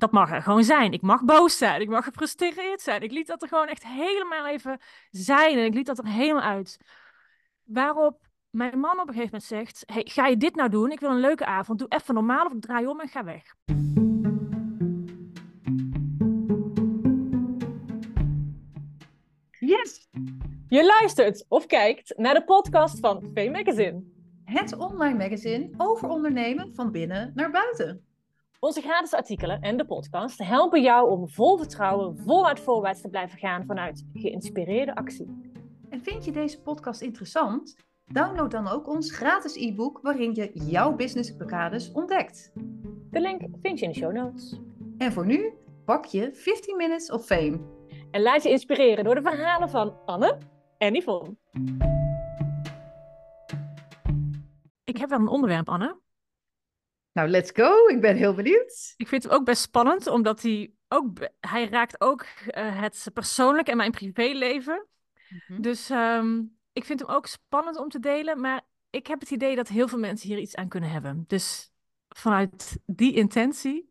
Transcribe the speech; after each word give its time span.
dat 0.00 0.12
mag 0.12 0.30
er 0.30 0.42
gewoon 0.42 0.64
zijn. 0.64 0.92
Ik 0.92 1.02
mag 1.02 1.24
boos 1.24 1.58
zijn. 1.58 1.80
Ik 1.80 1.88
mag 1.88 2.04
gefrustreerd 2.04 2.80
zijn. 2.80 3.02
Ik 3.02 3.12
liet 3.12 3.26
dat 3.26 3.42
er 3.42 3.48
gewoon 3.48 3.68
echt 3.68 3.86
helemaal 3.86 4.46
even 4.46 4.78
zijn. 5.10 5.58
En 5.58 5.64
ik 5.64 5.74
liet 5.74 5.86
dat 5.86 5.98
er 5.98 6.06
helemaal 6.06 6.42
uit. 6.42 6.78
Waarop 7.64 8.28
mijn 8.50 8.78
man 8.78 9.00
op 9.00 9.08
een 9.08 9.14
gegeven 9.14 9.24
moment 9.24 9.44
zegt: 9.44 9.82
hey, 9.86 10.02
Ga 10.04 10.26
je 10.26 10.36
dit 10.36 10.54
nou 10.54 10.68
doen? 10.70 10.90
Ik 10.90 11.00
wil 11.00 11.10
een 11.10 11.20
leuke 11.20 11.44
avond. 11.44 11.78
Doe 11.78 11.88
even 11.88 12.14
normaal 12.14 12.46
of 12.46 12.52
ik 12.52 12.60
draai 12.60 12.86
om 12.86 13.00
en 13.00 13.08
ga 13.08 13.24
weg. 13.24 13.54
Yes! 19.58 20.08
Je 20.68 20.84
luistert 20.84 21.44
of 21.48 21.66
kijkt 21.66 22.14
naar 22.16 22.34
de 22.34 22.44
podcast 22.44 23.00
van 23.00 23.30
V 23.34 23.48
Magazine. 23.50 24.02
Het 24.44 24.76
online 24.76 25.18
magazine 25.18 25.70
over 25.76 26.08
ondernemen 26.08 26.74
van 26.74 26.90
binnen 26.90 27.32
naar 27.34 27.50
buiten. 27.50 28.09
Onze 28.60 28.80
gratis 28.80 29.14
artikelen 29.14 29.60
en 29.60 29.76
de 29.76 29.84
podcast 29.84 30.38
helpen 30.38 30.82
jou 30.82 31.10
om 31.10 31.28
vol 31.28 31.56
vertrouwen, 31.58 32.18
voluit 32.18 32.60
voorwaarts 32.60 33.00
te 33.00 33.08
blijven 33.08 33.38
gaan 33.38 33.64
vanuit 33.66 34.06
geïnspireerde 34.12 34.94
actie. 34.94 35.52
En 35.88 36.00
vind 36.00 36.24
je 36.24 36.32
deze 36.32 36.62
podcast 36.62 37.00
interessant? 37.00 37.76
Download 38.06 38.50
dan 38.50 38.68
ook 38.68 38.88
ons 38.88 39.12
gratis 39.12 39.56
e-book 39.56 39.98
waarin 40.02 40.34
je 40.34 40.50
jouw 40.52 40.94
business 40.96 41.36
blokkades 41.36 41.92
ontdekt. 41.92 42.52
De 43.10 43.20
link 43.20 43.42
vind 43.60 43.78
je 43.78 43.84
in 43.84 43.92
de 43.92 43.98
show 43.98 44.12
notes. 44.12 44.60
En 44.98 45.12
voor 45.12 45.26
nu, 45.26 45.54
pak 45.84 46.04
je 46.04 46.34
15 46.34 46.76
Minutes 46.76 47.10
of 47.10 47.24
Fame. 47.24 47.60
En 48.10 48.22
laat 48.22 48.42
je 48.42 48.50
inspireren 48.50 49.04
door 49.04 49.14
de 49.14 49.22
verhalen 49.22 49.70
van 49.70 49.96
Anne 50.06 50.38
en 50.78 50.94
Yvonne. 50.94 51.36
Ik 54.84 54.96
heb 54.96 55.08
wel 55.08 55.18
een 55.18 55.28
onderwerp, 55.28 55.68
Anne. 55.68 56.00
Nou, 57.12 57.28
let's 57.28 57.50
go. 57.54 57.86
Ik 57.86 58.00
ben 58.00 58.16
heel 58.16 58.34
benieuwd. 58.34 58.94
Ik 58.96 59.08
vind 59.08 59.22
het 59.22 59.32
ook 59.32 59.44
best 59.44 59.62
spannend, 59.62 60.06
omdat 60.06 60.42
hij 60.42 60.72
ook, 60.88 61.28
hij 61.40 61.68
raakt 61.68 62.00
ook 62.00 62.20
uh, 62.22 62.80
het 62.80 63.10
persoonlijke 63.14 63.70
en 63.70 63.76
mijn 63.76 63.90
privéleven. 63.90 64.86
Mm 65.46 65.62
Dus 65.62 65.90
ehm, 65.90 66.42
ik 66.72 66.84
vind 66.84 67.00
hem 67.00 67.08
ook 67.08 67.26
spannend 67.26 67.76
om 67.76 67.88
te 67.88 68.00
delen, 68.00 68.40
maar 68.40 68.62
ik 68.90 69.06
heb 69.06 69.20
het 69.20 69.30
idee 69.30 69.56
dat 69.56 69.68
heel 69.68 69.88
veel 69.88 69.98
mensen 69.98 70.28
hier 70.28 70.38
iets 70.38 70.54
aan 70.54 70.68
kunnen 70.68 70.90
hebben. 70.90 71.24
Dus 71.26 71.72
vanuit 72.08 72.78
die 72.86 73.14
intentie 73.14 73.90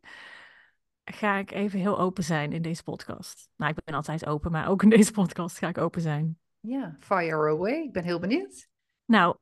ga 1.04 1.36
ik 1.36 1.50
even 1.50 1.78
heel 1.78 1.98
open 1.98 2.24
zijn 2.24 2.52
in 2.52 2.62
deze 2.62 2.82
podcast. 2.82 3.48
Nou, 3.56 3.70
ik 3.70 3.84
ben 3.84 3.94
altijd 3.94 4.26
open, 4.26 4.50
maar 4.50 4.68
ook 4.68 4.82
in 4.82 4.88
deze 4.88 5.12
podcast 5.12 5.58
ga 5.58 5.68
ik 5.68 5.78
open 5.78 6.00
zijn. 6.00 6.38
Ja, 6.60 6.96
fire 7.00 7.50
away. 7.50 7.82
Ik 7.82 7.92
ben 7.92 8.04
heel 8.04 8.18
benieuwd. 8.18 8.68
Nou, 9.04 9.36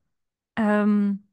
um, 0.55 1.28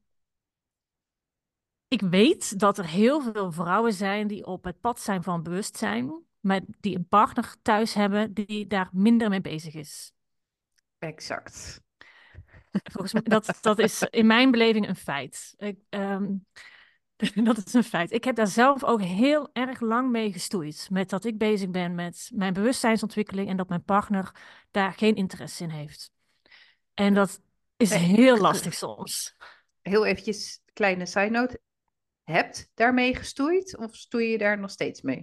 ik 1.96 2.08
weet 2.10 2.58
dat 2.58 2.78
er 2.78 2.86
heel 2.86 3.20
veel 3.20 3.52
vrouwen 3.52 3.92
zijn 3.92 4.26
die 4.26 4.46
op 4.46 4.64
het 4.64 4.80
pad 4.80 5.00
zijn 5.00 5.22
van 5.22 5.42
bewustzijn, 5.42 6.22
maar 6.40 6.60
die 6.80 6.96
een 6.96 7.08
partner 7.08 7.54
thuis 7.62 7.94
hebben 7.94 8.32
die 8.34 8.66
daar 8.66 8.88
minder 8.92 9.28
mee 9.28 9.40
bezig 9.40 9.74
is. 9.74 10.12
Exact. 10.98 11.80
Volgens 12.92 13.12
mij, 13.12 13.22
dat, 13.22 13.58
dat 13.60 13.78
is 13.78 14.02
in 14.02 14.26
mijn 14.26 14.50
beleving 14.50 14.88
een 14.88 14.96
feit. 14.96 15.54
Ik, 15.56 15.78
um, 15.90 16.46
dat 17.48 17.66
is 17.66 17.72
een 17.72 17.84
feit. 17.84 18.12
Ik 18.12 18.24
heb 18.24 18.36
daar 18.36 18.46
zelf 18.46 18.84
ook 18.84 19.02
heel 19.02 19.50
erg 19.52 19.80
lang 19.80 20.10
mee 20.10 20.32
gestoeid. 20.32 20.88
Met 20.90 21.10
dat 21.10 21.24
ik 21.24 21.38
bezig 21.38 21.70
ben 21.70 21.94
met 21.94 22.30
mijn 22.34 22.52
bewustzijnsontwikkeling 22.52 23.48
en 23.48 23.56
dat 23.56 23.68
mijn 23.68 23.84
partner 23.84 24.34
daar 24.70 24.92
geen 24.92 25.14
interesse 25.14 25.62
in 25.62 25.70
heeft. 25.70 26.10
En 26.94 27.14
dat 27.14 27.40
is 27.76 27.94
heel 27.94 28.38
lastig 28.38 28.74
soms. 28.74 29.36
Heel 29.82 30.06
eventjes, 30.06 30.60
kleine 30.72 31.06
side 31.06 31.30
note 31.30 31.60
hebt 32.32 32.70
daarmee 32.74 33.14
gestoeid? 33.14 33.76
Of 33.76 33.94
stoei 33.94 34.26
je 34.26 34.38
daar 34.38 34.58
nog 34.58 34.70
steeds 34.70 35.02
mee? 35.02 35.22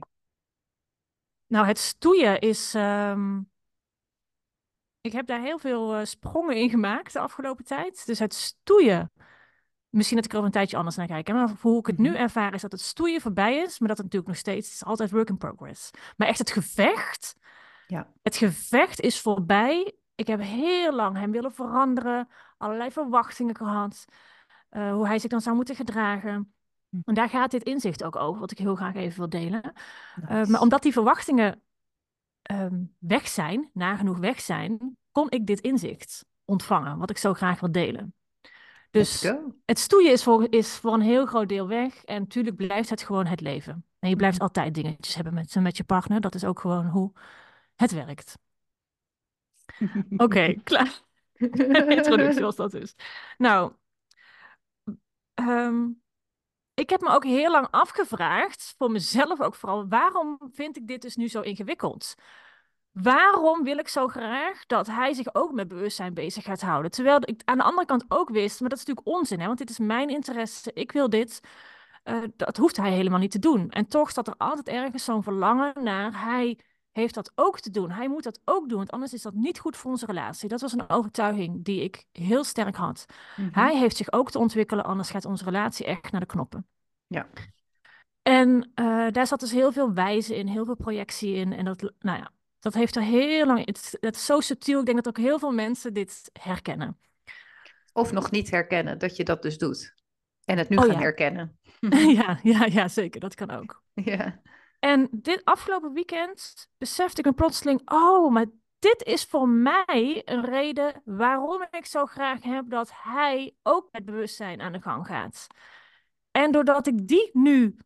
Nou, 1.48 1.66
het 1.66 1.78
stoeien 1.78 2.40
is. 2.40 2.74
Um... 2.74 3.52
Ik 5.02 5.12
heb 5.12 5.28
daar 5.28 5.42
heel 5.42 5.60
veel 5.60 6.00
uh, 6.00 6.06
sprongen 6.06 6.56
in 6.56 6.70
gemaakt 6.70 7.14
de 7.14 7.20
afgelopen 7.20 7.66
tijd. 7.66 8.06
Dus 8.06 8.20
het 8.20 8.34
stoeien. 8.34 9.12
Misschien 9.90 10.16
dat 10.16 10.26
ik 10.26 10.32
er 10.32 10.38
over 10.38 10.50
een 10.50 10.56
tijdje 10.56 10.78
anders 10.78 10.96
naar 10.96 11.08
kijk. 11.08 11.28
Maar 11.28 11.50
hoe 11.62 11.80
ik 11.80 11.86
het 11.86 11.98
nu 11.98 12.10
mhm. 12.10 12.18
ervaar 12.18 12.54
is 12.54 12.62
dat 12.62 12.72
het 12.72 12.82
stoeien 12.82 13.22
voorbij 13.22 13.58
is. 13.58 13.80
Maar 13.80 13.88
dat 13.88 13.98
het 13.98 14.06
natuurlijk 14.06 14.28
nog 14.28 14.38
steeds. 14.38 14.66
Het 14.66 14.76
is 14.76 14.84
altijd 14.84 15.12
work 15.12 15.30
in 15.30 15.38
progress. 15.38 15.92
Maar 16.18 16.28
echt 16.28 16.38
het 16.38 16.52
gevecht. 16.52 17.36
Ja. 17.88 18.14
Het 18.22 18.36
gevecht 18.36 19.00
is 19.00 19.22
voorbij. 19.22 19.94
Ik 20.16 20.28
heb 20.28 20.42
heel 20.42 20.94
lang 20.94 21.18
hem 21.18 21.32
willen 21.32 21.54
veranderen. 21.54 22.28
Allerlei 22.58 22.92
verwachtingen 22.92 23.56
gehad. 23.56 24.06
Uh, 24.72 24.92
hoe 24.92 25.08
hij 25.08 25.20
zich 25.20 25.30
dan 25.30 25.42
zou 25.42 25.56
moeten 25.56 25.76
gedragen. 25.76 26.54
Hm. 26.94 27.00
En 27.06 27.14
daar 27.14 27.30
gaat 27.30 27.52
dit 27.52 27.64
inzicht 27.64 28.04
ook 28.04 28.16
over, 28.16 28.40
wat 28.40 28.52
ik 28.52 28.58
heel 28.58 28.76
graag 28.76 28.96
even 28.96 29.18
wil 29.18 29.30
delen. 29.30 29.74
Uh, 30.30 30.46
maar 30.46 30.62
omdat 30.62 30.82
die 30.82 30.92
verwachtingen 30.92 31.62
um, 32.52 32.96
weg 33.00 33.28
zijn, 33.28 33.70
nagenoeg 33.74 34.18
weg 34.18 34.42
zijn, 34.42 34.98
kon 35.12 35.30
ik 35.30 35.46
dit 35.46 35.60
inzicht 35.60 36.26
ontvangen, 36.46 36.98
wat 36.98 37.10
ik 37.10 37.18
zo 37.18 37.34
graag 37.34 37.60
wil 37.60 37.72
delen. 37.72 38.14
Dus 38.92 39.32
het 39.66 39.80
stoeien 39.80 40.12
is 40.12 40.24
voor, 40.24 40.48
is 40.50 40.76
voor 40.76 40.94
een 40.94 41.02
heel 41.02 41.26
groot 41.26 41.50
deel 41.50 41.68
weg. 41.68 42.04
En 42.04 42.22
natuurlijk 42.22 42.56
blijft 42.56 42.90
het 42.90 43.04
gewoon 43.04 43.26
het 43.26 43.42
leven. 43.42 43.86
En 44.00 44.10
je 44.10 44.16
blijft 44.16 44.38
hm. 44.38 44.44
altijd 44.44 44.74
dingetjes 44.74 45.16
hebben 45.16 45.34
met, 45.34 45.56
met 45.56 45.78
je 45.78 45.84
partner. 45.84 46.22
Dat 46.22 46.36
is 46.36 46.46
ook 46.46 46.60
gewoon 46.60 46.86
hoe 46.86 47.12
het 47.76 47.92
werkt. 47.92 48.38
Oké, 49.80 50.24
okay, 50.24 50.62
klaar. 50.64 51.02
Introductie 51.98 52.42
was 52.42 52.56
dat 52.56 52.72
dus. 52.72 52.96
Nou, 53.38 53.74
um, 55.36 56.03
ik 56.84 56.90
heb 56.90 57.02
me 57.02 57.10
ook 57.10 57.24
heel 57.24 57.52
lang 57.52 57.68
afgevraagd, 57.72 58.76
voor 58.78 58.92
mezelf 58.92 59.42
ook 59.42 59.56
vooral, 59.56 59.88
waarom 59.88 60.38
vind 60.52 60.78
ik 60.78 60.88
dit 60.88 61.02
dus 61.02 61.16
nu 61.16 61.28
zo 61.28 61.42
ingewikkeld? 61.42 62.16
Waarom 62.92 63.64
wil 63.64 63.78
ik 63.78 63.88
zo 63.88 64.08
graag 64.08 64.66
dat 64.66 64.88
hij 64.88 65.14
zich 65.14 65.36
ook 65.36 65.52
met 65.52 65.68
bewustzijn 65.68 66.14
bezig 66.14 66.44
gaat 66.44 66.62
houden? 66.62 66.92
Terwijl 66.92 67.20
ik 67.26 67.42
aan 67.46 67.58
de 67.58 67.64
andere 67.64 67.88
kant 67.88 68.06
ook 68.08 68.30
wist, 68.30 68.60
maar 68.60 68.70
dat 68.70 68.80
is 68.80 68.86
natuurlijk 68.86 69.18
onzin, 69.18 69.40
hè? 69.40 69.46
want 69.46 69.58
dit 69.58 69.70
is 69.70 69.80
mijn 69.80 70.10
interesse, 70.10 70.72
ik 70.74 70.92
wil 70.92 71.10
dit. 71.10 71.40
Uh, 72.04 72.24
dat 72.36 72.58
hoeft 72.58 72.78
hij 72.78 72.92
helemaal 72.92 73.20
niet 73.20 73.32
te 73.32 73.40
doen. 73.40 73.70
En 73.70 73.88
toch 73.88 74.10
staat 74.10 74.28
er 74.28 74.38
altijd 74.38 74.68
ergens 74.68 75.04
zo'n 75.04 75.24
verlangen 75.24 75.84
naar 75.84 76.22
hij 76.24 76.60
heeft 76.92 77.14
dat 77.14 77.32
ook 77.36 77.60
te 77.60 77.70
doen. 77.70 77.92
Hij 77.92 78.10
moet 78.10 78.24
dat 78.24 78.40
ook 78.46 78.70
doen, 78.70 78.78
want 78.78 78.92
anders 78.92 79.14
is 79.14 79.22
dat 79.22 79.34
niet 79.34 79.60
goed 79.60 79.78
voor 79.78 79.92
onze 79.92 80.06
relatie. 80.06 80.50
Dat 80.50 80.62
was 80.62 80.74
een 80.74 80.90
overtuiging 80.90 81.64
die 81.64 81.82
ik 81.82 82.06
heel 82.12 82.44
sterk 82.44 82.76
had. 82.76 83.06
Mhm. 83.36 83.50
Hij 83.52 83.78
heeft 83.78 83.98
zich 83.98 84.12
ook 84.12 84.32
te 84.32 84.40
ontwikkelen, 84.40 84.86
anders 84.86 85.10
gaat 85.10 85.26
onze 85.26 85.44
relatie 85.44 85.86
echt 85.86 86.12
naar 86.12 86.22
de 86.22 86.28
knoppen. 86.28 86.68
Ja. 87.14 87.28
En 88.22 88.72
uh, 88.76 89.08
daar 89.12 89.28
zat 89.28 89.40
dus 89.40 89.52
heel 89.52 89.72
veel 89.72 89.94
wijze 89.94 90.36
in, 90.36 90.48
heel 90.48 90.66
veel 90.66 90.76
projectie 90.76 91.36
in. 91.36 91.54
En 91.54 91.66
dat, 91.66 91.94
nou 92.00 92.18
ja, 92.18 92.32
dat 92.60 92.74
heeft 92.74 92.96
er 92.96 93.02
heel 93.02 93.46
lang. 93.46 93.66
Het, 93.66 93.98
het 94.00 94.16
is 94.16 94.26
zo 94.26 94.40
subtiel. 94.40 94.80
Ik 94.80 94.86
denk 94.86 95.04
dat 95.04 95.08
ook 95.08 95.24
heel 95.24 95.40
veel 95.40 95.52
mensen 95.52 95.94
dit 95.94 96.30
herkennen. 96.42 97.00
Of 97.94 98.12
nog 98.12 98.32
niet 98.32 98.52
herkennen 98.52 98.98
dat 98.98 99.16
je 99.16 99.24
dat 99.24 99.42
dus 99.42 99.58
doet. 99.58 99.94
En 100.46 100.58
het 100.58 100.70
nu 100.70 100.78
oh, 100.78 100.84
gaan 100.84 101.02
herkennen. 101.02 101.60
ja, 102.20 102.40
ja, 102.54 102.66
ja, 102.66 102.88
zeker. 102.88 103.20
Dat 103.20 103.36
kan 103.36 103.52
ook. 103.52 103.84
Ja. 103.94 104.42
En 104.80 105.08
dit 105.12 105.42
afgelopen 105.44 105.94
weekend 105.94 106.68
besefte 106.78 107.20
ik 107.20 107.26
me 107.26 107.34
plotseling, 107.34 107.82
oh, 107.86 108.32
maar 108.32 108.46
dit 108.80 109.04
is 109.04 109.24
voor 109.24 109.50
mij 109.50 110.22
een 110.26 110.46
reden 110.46 111.02
waarom 111.06 111.68
ik 111.72 111.86
zo 111.86 112.06
graag 112.06 112.44
heb 112.44 112.70
dat 112.70 112.92
hij 112.94 113.56
ook 113.62 113.88
met 113.92 114.06
bewustzijn 114.06 114.62
aan 114.62 114.72
de 114.72 114.82
gang 114.82 115.08
gaat. 115.08 115.48
En 116.34 116.52
doordat 116.52 116.88
ik 116.88 117.08
die 117.08 117.30
nu 117.34 117.78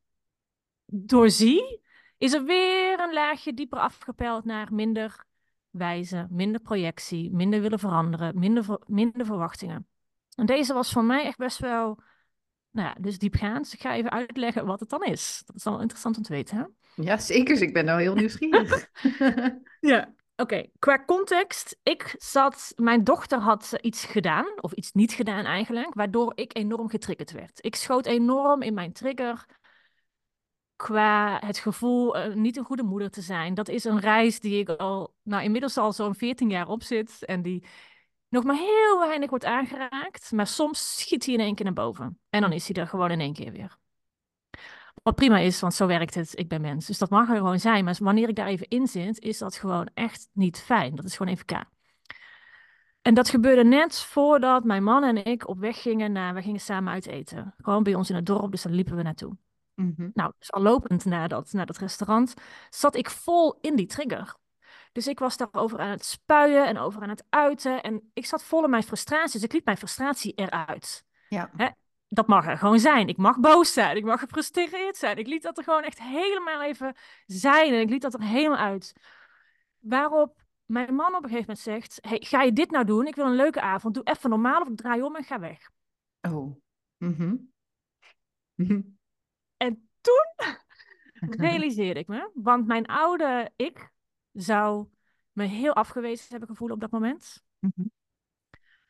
doorzie, 0.85 1.81
is 2.17 2.33
er 2.33 2.43
weer 2.43 2.99
een 2.99 3.13
laagje 3.13 3.53
dieper 3.53 3.79
afgepeld 3.79 4.45
naar 4.45 4.73
minder 4.73 5.25
wijze, 5.69 6.27
minder 6.29 6.61
projectie, 6.61 7.31
minder 7.31 7.61
willen 7.61 7.79
veranderen, 7.79 8.39
minder, 8.39 8.79
minder 8.85 9.25
verwachtingen. 9.25 9.87
En 10.35 10.45
deze 10.45 10.73
was 10.73 10.91
voor 10.91 11.03
mij 11.03 11.25
echt 11.25 11.37
best 11.37 11.59
wel, 11.59 11.99
nou 12.71 12.87
ja, 12.87 12.95
dus 12.99 13.17
diepgaand. 13.17 13.63
Dus 13.63 13.73
ik 13.73 13.81
ga 13.81 13.95
even 13.95 14.11
uitleggen 14.11 14.65
wat 14.65 14.79
het 14.79 14.89
dan 14.89 15.03
is. 15.03 15.43
Dat 15.45 15.55
is 15.55 15.63
wel 15.63 15.81
interessant 15.81 16.17
om 16.17 16.23
te 16.23 16.33
weten, 16.33 16.57
hè? 16.57 16.63
Ja, 17.03 17.17
zeker. 17.17 17.53
Dus 17.53 17.61
ik 17.61 17.73
ben 17.73 17.85
nou 17.85 18.01
heel 18.01 18.15
nieuwsgierig. 18.15 18.89
ja, 19.79 20.13
oké. 20.37 20.65
Qua 20.79 21.05
context. 21.05 21.79
Ik 21.83 22.15
zat... 22.17 22.73
Mijn 22.75 23.03
dochter 23.03 23.39
had 23.39 23.77
iets 23.81 24.05
gedaan, 24.05 24.61
of 24.61 24.71
iets 24.71 24.91
niet 24.91 25.11
gedaan 25.13 25.45
eigenlijk, 25.45 25.93
waardoor 25.93 26.31
ik 26.35 26.57
enorm 26.57 26.89
getriggerd 26.89 27.31
werd. 27.31 27.65
Ik 27.65 27.75
schoot 27.75 28.05
enorm 28.05 28.61
in 28.61 28.73
mijn 28.73 28.93
trigger 28.93 29.45
qua 30.77 31.39
het 31.45 31.57
gevoel 31.57 32.17
uh, 32.17 32.35
niet 32.35 32.57
een 32.57 32.65
goede 32.65 32.83
moeder 32.83 33.09
te 33.09 33.21
zijn. 33.21 33.53
Dat 33.53 33.69
is 33.69 33.83
een 33.83 33.99
reis 33.99 34.39
die 34.39 34.59
ik 34.59 34.69
al, 34.69 35.15
nou 35.23 35.43
inmiddels 35.43 35.77
al 35.77 35.93
zo'n 35.93 36.15
14 36.15 36.49
jaar 36.49 36.67
op 36.67 36.83
zit 36.83 37.25
en 37.25 37.41
die 37.41 37.65
nog 38.29 38.43
maar 38.43 38.55
heel 38.55 38.99
weinig 38.99 39.29
wordt 39.29 39.45
aangeraakt, 39.45 40.31
maar 40.31 40.47
soms 40.47 40.99
schiet 40.99 41.25
hij 41.25 41.33
in 41.33 41.39
één 41.39 41.55
keer 41.55 41.65
naar 41.65 41.73
boven. 41.73 42.19
En 42.29 42.41
dan 42.41 42.51
is 42.51 42.67
hij 42.67 42.81
er 42.81 42.87
gewoon 42.87 43.11
in 43.11 43.19
één 43.19 43.33
keer 43.33 43.51
weer. 43.51 43.77
Wat 45.03 45.15
prima 45.15 45.37
is, 45.37 45.59
want 45.59 45.73
zo 45.73 45.87
werkt 45.87 46.15
het. 46.15 46.39
Ik 46.39 46.47
ben 46.47 46.61
mens. 46.61 46.85
Dus 46.85 46.97
dat 46.97 47.09
mag 47.09 47.29
er 47.29 47.35
gewoon 47.35 47.59
zijn. 47.59 47.83
Maar 47.83 47.95
wanneer 47.99 48.29
ik 48.29 48.35
daar 48.35 48.47
even 48.47 48.67
in 48.67 48.87
zit, 48.87 49.19
is 49.19 49.37
dat 49.37 49.55
gewoon 49.55 49.89
echt 49.93 50.29
niet 50.33 50.59
fijn. 50.59 50.95
Dat 50.95 51.05
is 51.05 51.17
gewoon 51.17 51.33
even 51.33 51.45
k. 51.45 51.63
En 53.01 53.13
dat 53.13 53.29
gebeurde 53.29 53.63
net 53.63 53.99
voordat 53.99 54.63
mijn 54.63 54.83
man 54.83 55.03
en 55.03 55.25
ik 55.25 55.47
op 55.47 55.59
weg 55.59 55.81
gingen 55.81 56.11
naar... 56.11 56.33
We 56.33 56.41
gingen 56.41 56.59
samen 56.59 56.93
uit 56.93 57.07
eten. 57.07 57.53
Gewoon 57.57 57.83
bij 57.83 57.95
ons 57.95 58.09
in 58.09 58.15
het 58.15 58.25
dorp, 58.25 58.51
dus 58.51 58.61
daar 58.61 58.73
liepen 58.73 58.95
we 58.95 59.03
naartoe. 59.03 59.37
Mhm. 59.75 60.09
Nou, 60.13 60.31
dus 60.39 60.51
al 60.51 60.61
lopend 60.61 61.05
naar 61.05 61.27
dat, 61.27 61.51
naar 61.51 61.65
dat 61.65 61.77
restaurant, 61.77 62.33
zat 62.69 62.95
ik 62.95 63.09
vol 63.09 63.57
in 63.61 63.75
die 63.75 63.85
trigger. 63.85 64.35
Dus 64.91 65.07
ik 65.07 65.19
was 65.19 65.37
daarover 65.37 65.79
aan 65.79 65.89
het 65.89 66.05
spuien 66.05 66.67
en 66.67 66.77
over 66.77 67.01
aan 67.01 67.09
het 67.09 67.25
uiten. 67.29 67.83
En 67.83 68.09
ik 68.13 68.25
zat 68.25 68.43
vol 68.43 68.63
in 68.63 68.69
mijn 68.69 68.83
frustratie. 68.83 69.33
Dus 69.33 69.43
ik 69.43 69.53
liet 69.53 69.65
mijn 69.65 69.77
frustratie 69.77 70.33
eruit. 70.33 71.05
Ja. 71.29 71.49
Hè? 71.55 71.67
Dat 72.07 72.27
mag 72.27 72.47
er 72.47 72.57
gewoon 72.57 72.79
zijn. 72.79 73.07
Ik 73.07 73.17
mag 73.17 73.39
boos 73.39 73.73
zijn. 73.73 73.97
Ik 73.97 74.03
mag 74.03 74.19
gefrustreerd 74.19 74.97
zijn. 74.97 75.17
Ik 75.17 75.27
liet 75.27 75.41
dat 75.41 75.57
er 75.57 75.63
gewoon 75.63 75.83
echt 75.83 76.01
helemaal 76.01 76.61
even 76.61 76.95
zijn. 77.25 77.73
En 77.73 77.79
ik 77.79 77.89
liet 77.89 78.01
dat 78.01 78.13
er 78.13 78.23
helemaal 78.23 78.57
uit. 78.57 78.93
Waarop 79.79 80.45
mijn 80.65 80.95
man 80.95 81.15
op 81.15 81.23
een 81.23 81.29
gegeven 81.29 81.39
moment 81.39 81.59
zegt: 81.59 81.97
hey, 82.01 82.19
Ga 82.21 82.41
je 82.41 82.53
dit 82.53 82.71
nou 82.71 82.85
doen? 82.85 83.07
Ik 83.07 83.15
wil 83.15 83.25
een 83.25 83.35
leuke 83.35 83.61
avond. 83.61 83.93
Doe 83.93 84.03
even 84.03 84.29
normaal 84.29 84.61
of 84.61 84.67
ik 84.67 84.77
draai 84.77 85.01
om 85.01 85.15
en 85.15 85.23
ga 85.23 85.39
weg. 85.39 85.69
Oh. 86.21 86.55
Mhm. 86.97 87.35
Mhm. 88.55 88.81
En 89.57 89.89
toen 90.01 90.55
realiseerde 91.45 91.99
ik 91.99 92.07
me, 92.07 92.31
want 92.33 92.67
mijn 92.67 92.85
oude 92.85 93.51
ik 93.55 93.91
zou 94.31 94.87
me 95.31 95.43
heel 95.43 95.73
afgewezen 95.73 96.29
hebben 96.29 96.47
gevoeld 96.47 96.71
op 96.71 96.79
dat 96.79 96.91
moment. 96.91 97.43
Mhm. 97.59 97.85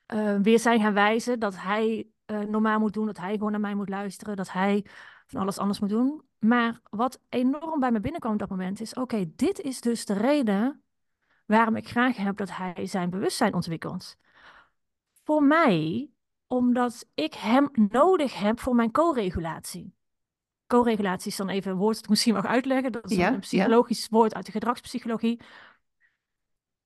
Eh, 0.06 0.38
weer 0.40 0.60
zijn 0.60 0.80
gaan 0.80 0.94
wijzen 0.94 1.40
dat 1.40 1.56
hij 1.58 2.08
eh, 2.28 2.40
normaal 2.40 2.80
moet 2.80 2.94
doen, 2.94 3.06
dat 3.06 3.18
hij 3.18 3.34
gewoon 3.34 3.52
naar 3.52 3.60
mij 3.60 3.76
moet 3.76 3.90
luisteren, 3.90 4.36
dat 4.36 4.52
hij 4.52 4.86
van 5.26 5.42
alles 5.42 5.58
anders 5.58 5.80
moet 5.80 5.90
doen. 5.90 6.22
Maar 6.40 6.82
wat 6.90 7.20
enorm 7.30 7.80
bij 7.80 7.92
me 7.92 8.00
binnenkwam 8.00 8.34
op 8.34 8.40
dat 8.40 8.50
moment 8.50 8.82
is: 8.82 8.94
oké, 8.94 9.26
dit 9.36 9.60
is 9.60 9.82
dus 9.82 10.06
de 10.06 10.14
reden 10.14 10.84
waarom 11.46 11.76
ik 11.76 11.88
graag 11.88 12.18
heb 12.18 12.38
dat 12.38 12.50
hij 12.52 12.86
zijn 12.86 13.10
bewustzijn 13.10 13.54
ontwikkelt. 13.54 14.18
Voor 15.24 15.44
mij, 15.44 16.10
omdat 16.48 17.06
ik 17.14 17.34
hem 17.34 17.70
nodig 17.74 18.40
heb 18.40 18.60
voor 18.60 18.76
mijn 18.76 18.92
co-regulatie. 18.92 19.96
Co-regulatie 20.68 21.32
is 21.32 21.38
dan 21.38 21.50
even 21.50 21.72
een 21.72 21.78
woord 21.78 21.96
dat 21.96 22.04
ik 22.04 22.10
misschien 22.10 22.34
mag 22.34 22.46
uitleggen. 22.46 22.92
Dat 22.92 23.12
is 23.12 23.18
Ja, 23.18 23.28
een 23.28 23.34
ja. 23.34 23.40
psychologisch 23.40 24.08
woord 24.10 24.34
uit 24.34 24.46
de 24.46 24.52
gedragspsychologie. 24.52 25.42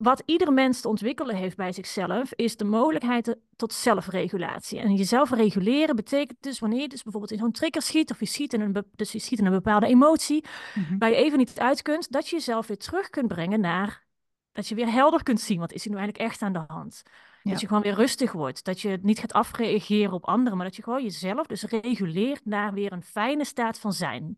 Wat 0.02 0.24
ieder 0.26 0.54
mens 0.54 0.82
te 0.82 0.88
ontwikkelen 0.88 1.36
heeft 1.36 1.58
bij 1.58 1.72
zichzelf, 1.72 2.34
is 2.34 2.58
de 2.58 2.64
mogelijkheid 2.64 3.36
tot 3.56 3.74
zelfregulatie. 3.74 4.80
En 4.80 4.96
jezelf 4.96 5.32
reguleren 5.32 5.96
betekent 5.96 6.42
dus 6.44 6.60
wanneer 6.60 6.82
je 6.82 6.88
dus 6.88 7.04
bijvoorbeeld 7.04 7.34
in 7.34 7.40
zo'n 7.40 7.52
trigger 7.52 7.82
schiet, 7.82 8.12
of 8.12 8.20
je 8.20 8.26
schiet 8.26 8.54
in 8.54 8.62
een, 8.62 8.86
dus 8.96 9.12
je 9.12 9.20
schiet 9.20 9.40
in 9.40 9.46
een 9.46 9.52
bepaalde 9.52 9.86
emotie, 9.88 10.46
Mhm. 10.76 10.98
waar 10.98 11.10
je 11.10 11.16
even 11.16 11.38
niet 11.38 11.60
uit 11.60 11.82
kunt, 11.82 12.12
dat 12.12 12.28
je 12.28 12.36
jezelf 12.36 12.68
weer 12.68 12.78
terug 12.78 13.10
kunt 13.10 13.28
brengen 13.28 13.60
naar, 13.60 14.06
dat 14.52 14.68
je 14.68 14.76
weer 14.76 14.92
helder 14.92 15.24
kunt 15.24 15.42
zien, 15.42 15.60
wat 15.60 15.72
is 15.74 15.84
er 15.86 15.92
nu 15.92 15.98
eigenlijk 15.98 16.30
echt 16.30 16.42
aan 16.42 16.54
de 16.54 16.64
hand. 16.68 17.02
Ja. 17.44 17.52
Dat 17.52 17.62
je 17.62 17.68
gewoon 17.68 17.84
weer 17.84 17.94
rustig 17.94 18.32
wordt, 18.32 18.64
dat 18.64 18.82
je 18.82 19.00
niet 19.02 19.20
gaat 19.20 19.34
afreageren 19.34 20.14
op 20.14 20.26
anderen, 20.26 20.58
maar 20.58 20.66
dat 20.66 20.76
je 20.76 20.84
gewoon 20.84 21.04
jezelf 21.04 21.48
dus 21.48 21.64
reguleert 21.64 22.46
naar 22.46 22.74
weer 22.74 22.92
een 22.92 23.04
fijne 23.04 23.46
staat 23.46 23.80
van 23.80 23.94
zijn. 23.94 24.38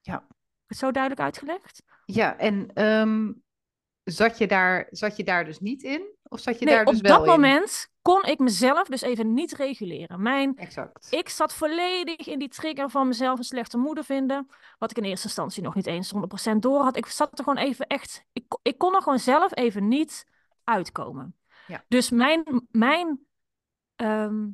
Ja. 0.00 0.26
Het 0.66 0.78
zo 0.78 0.90
duidelijk 0.90 1.22
uitgelegd? 1.22 1.82
Ja, 2.04 2.36
en 2.36 2.70
ehm, 2.74 3.32
zat, 4.10 4.38
je 4.38 4.46
daar, 4.46 4.86
zat 4.90 5.16
je 5.16 5.24
daar 5.24 5.44
dus 5.44 5.60
niet 5.60 5.82
in? 5.82 6.02
Of 6.22 6.40
zat 6.40 6.58
je 6.58 6.64
Nee, 6.64 6.74
daar 6.74 6.84
dus 6.84 6.96
op 6.96 7.02
wel 7.02 7.18
dat 7.18 7.26
in? 7.26 7.32
moment 7.32 7.88
kon 8.02 8.22
ik 8.24 8.38
mezelf 8.38 8.88
dus 8.88 9.00
even 9.00 9.34
niet 9.34 9.52
reguleren. 9.52 10.22
Mijn, 10.22 10.56
Exact. 10.56 11.06
ik 11.10 11.28
zat 11.28 11.54
volledig 11.54 12.26
in 12.26 12.38
die 12.38 12.48
trigger 12.48 12.90
van 12.90 13.06
mezelf 13.06 13.38
een 13.38 13.44
slechte 13.44 13.78
moeder 13.78 14.04
vinden. 14.04 14.48
Wat 14.78 14.90
ik 14.90 14.96
in 14.96 15.04
eerste 15.04 15.26
instantie 15.26 15.62
nog 15.62 15.74
niet 15.74 15.86
eens 15.86 16.12
100% 16.52 16.56
door 16.58 16.82
had. 16.82 16.96
Ik 16.96 17.06
zat 17.06 17.38
er 17.38 17.44
gewoon 17.44 17.64
even 17.64 17.86
echt. 17.86 18.24
Ik, 18.32 18.58
ik 18.62 18.78
kon 18.78 18.94
er 18.94 19.02
gewoon 19.02 19.18
zelf 19.18 19.56
even 19.56 19.88
niet 19.88 20.26
uitkomen. 20.64 21.36
Ja. 21.66 21.84
Dus 21.88 22.10
mijn, 22.10 22.66
mijn 22.70 23.20
ehm, 23.96 24.46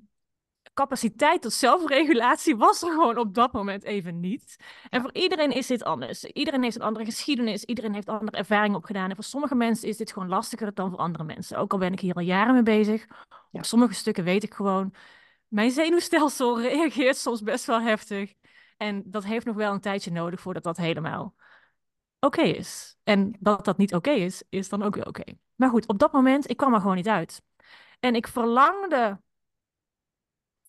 capaciteit 0.75 1.43
tot 1.43 1.53
zelfregulatie 1.53 2.57
was 2.57 2.83
er 2.83 2.91
gewoon 2.91 3.19
op 3.19 3.35
dat 3.35 3.53
moment 3.53 3.85
even 3.85 4.21
niet. 4.21 4.57
En 4.91 5.01
voor 5.01 5.13
iedereen 5.13 5.51
is 5.51 5.67
dit 5.67 5.85
anders. 5.85 6.25
Iedereen 6.25 6.63
heeft 6.63 6.77
een 6.77 6.83
andere 6.83 7.05
geschiedenis. 7.05 7.65
Iedereen 7.65 7.95
heeft 7.95 8.09
andere 8.09 8.37
ervaringen 8.37 8.77
opgedaan. 8.77 9.09
En 9.09 9.15
voor 9.15 9.25
sommige 9.25 9.55
mensen 9.55 9.89
is 9.89 9.97
dit 9.97 10.13
gewoon 10.13 10.29
lastiger 10.29 10.75
dan 10.75 10.91
voor 10.91 10.99
andere 10.99 11.25
mensen. 11.25 11.59
Ook 11.59 11.73
al 11.73 11.79
ben 11.79 11.93
ik 11.93 12.01
hier 12.01 12.15
al 12.15 12.23
jaren 12.23 12.55
mee 12.55 12.63
bezig. 12.63 13.07
Op 13.51 13.65
sommige 13.65 13.95
stukken 13.95 14.25
weet 14.25 14.43
ik 14.43 14.55
gewoon. 14.55 14.95
Mijn 15.49 15.71
zenuwstelsel 15.71 16.61
reageert 16.71 17.17
soms 17.17 17.43
best 17.43 17.65
wel 17.65 17.81
heftig. 17.81 18.33
En 18.77 19.03
dat 19.07 19.25
heeft 19.25 19.47
nog 19.47 19.57
wel 19.57 19.73
een 19.73 19.81
tijdje 19.81 20.11
nodig 20.11 20.41
voordat 20.41 20.63
dat 20.63 20.77
helemaal 20.77 21.35
oké 22.25 22.43
is. 22.43 22.97
En 23.03 23.37
dat 23.41 23.65
dat 23.65 23.77
niet 23.77 23.95
oké 23.95 24.11
is, 24.11 24.43
is 24.49 24.69
dan 24.69 24.83
ook 24.83 24.95
weer 24.95 25.07
oké. 25.07 25.25
Maar 25.55 25.69
goed, 25.69 25.87
op 25.87 25.99
dat 25.99 26.13
moment, 26.13 26.51
ik 26.51 26.57
kwam 26.57 26.75
er 26.75 26.81
gewoon 26.81 26.97
niet 26.97 27.09
uit. 27.09 27.43
En 28.01 28.15
ik 28.15 28.29
verlangde 28.29 29.21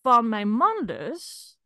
van 0.05 0.29
mijn 0.29 0.51
man 0.51 0.85
dus 0.85 1.57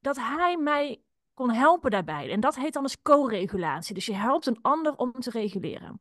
dat 0.00 0.16
hij 0.16 0.56
mij 0.56 1.00
kon 1.34 1.50
helpen 1.50 1.90
daarbij. 1.90 2.30
En 2.30 2.40
dat 2.40 2.56
heet 2.56 2.72
dan 2.72 2.82
dus 2.82 3.02
co-regulatie. 3.02 3.94
Dus 3.94 4.06
je 4.06 4.14
helpt 4.14 4.46
een 4.46 4.58
ander 4.62 4.96
om 4.96 5.12
te 5.12 5.30
reguleren. 5.30 6.00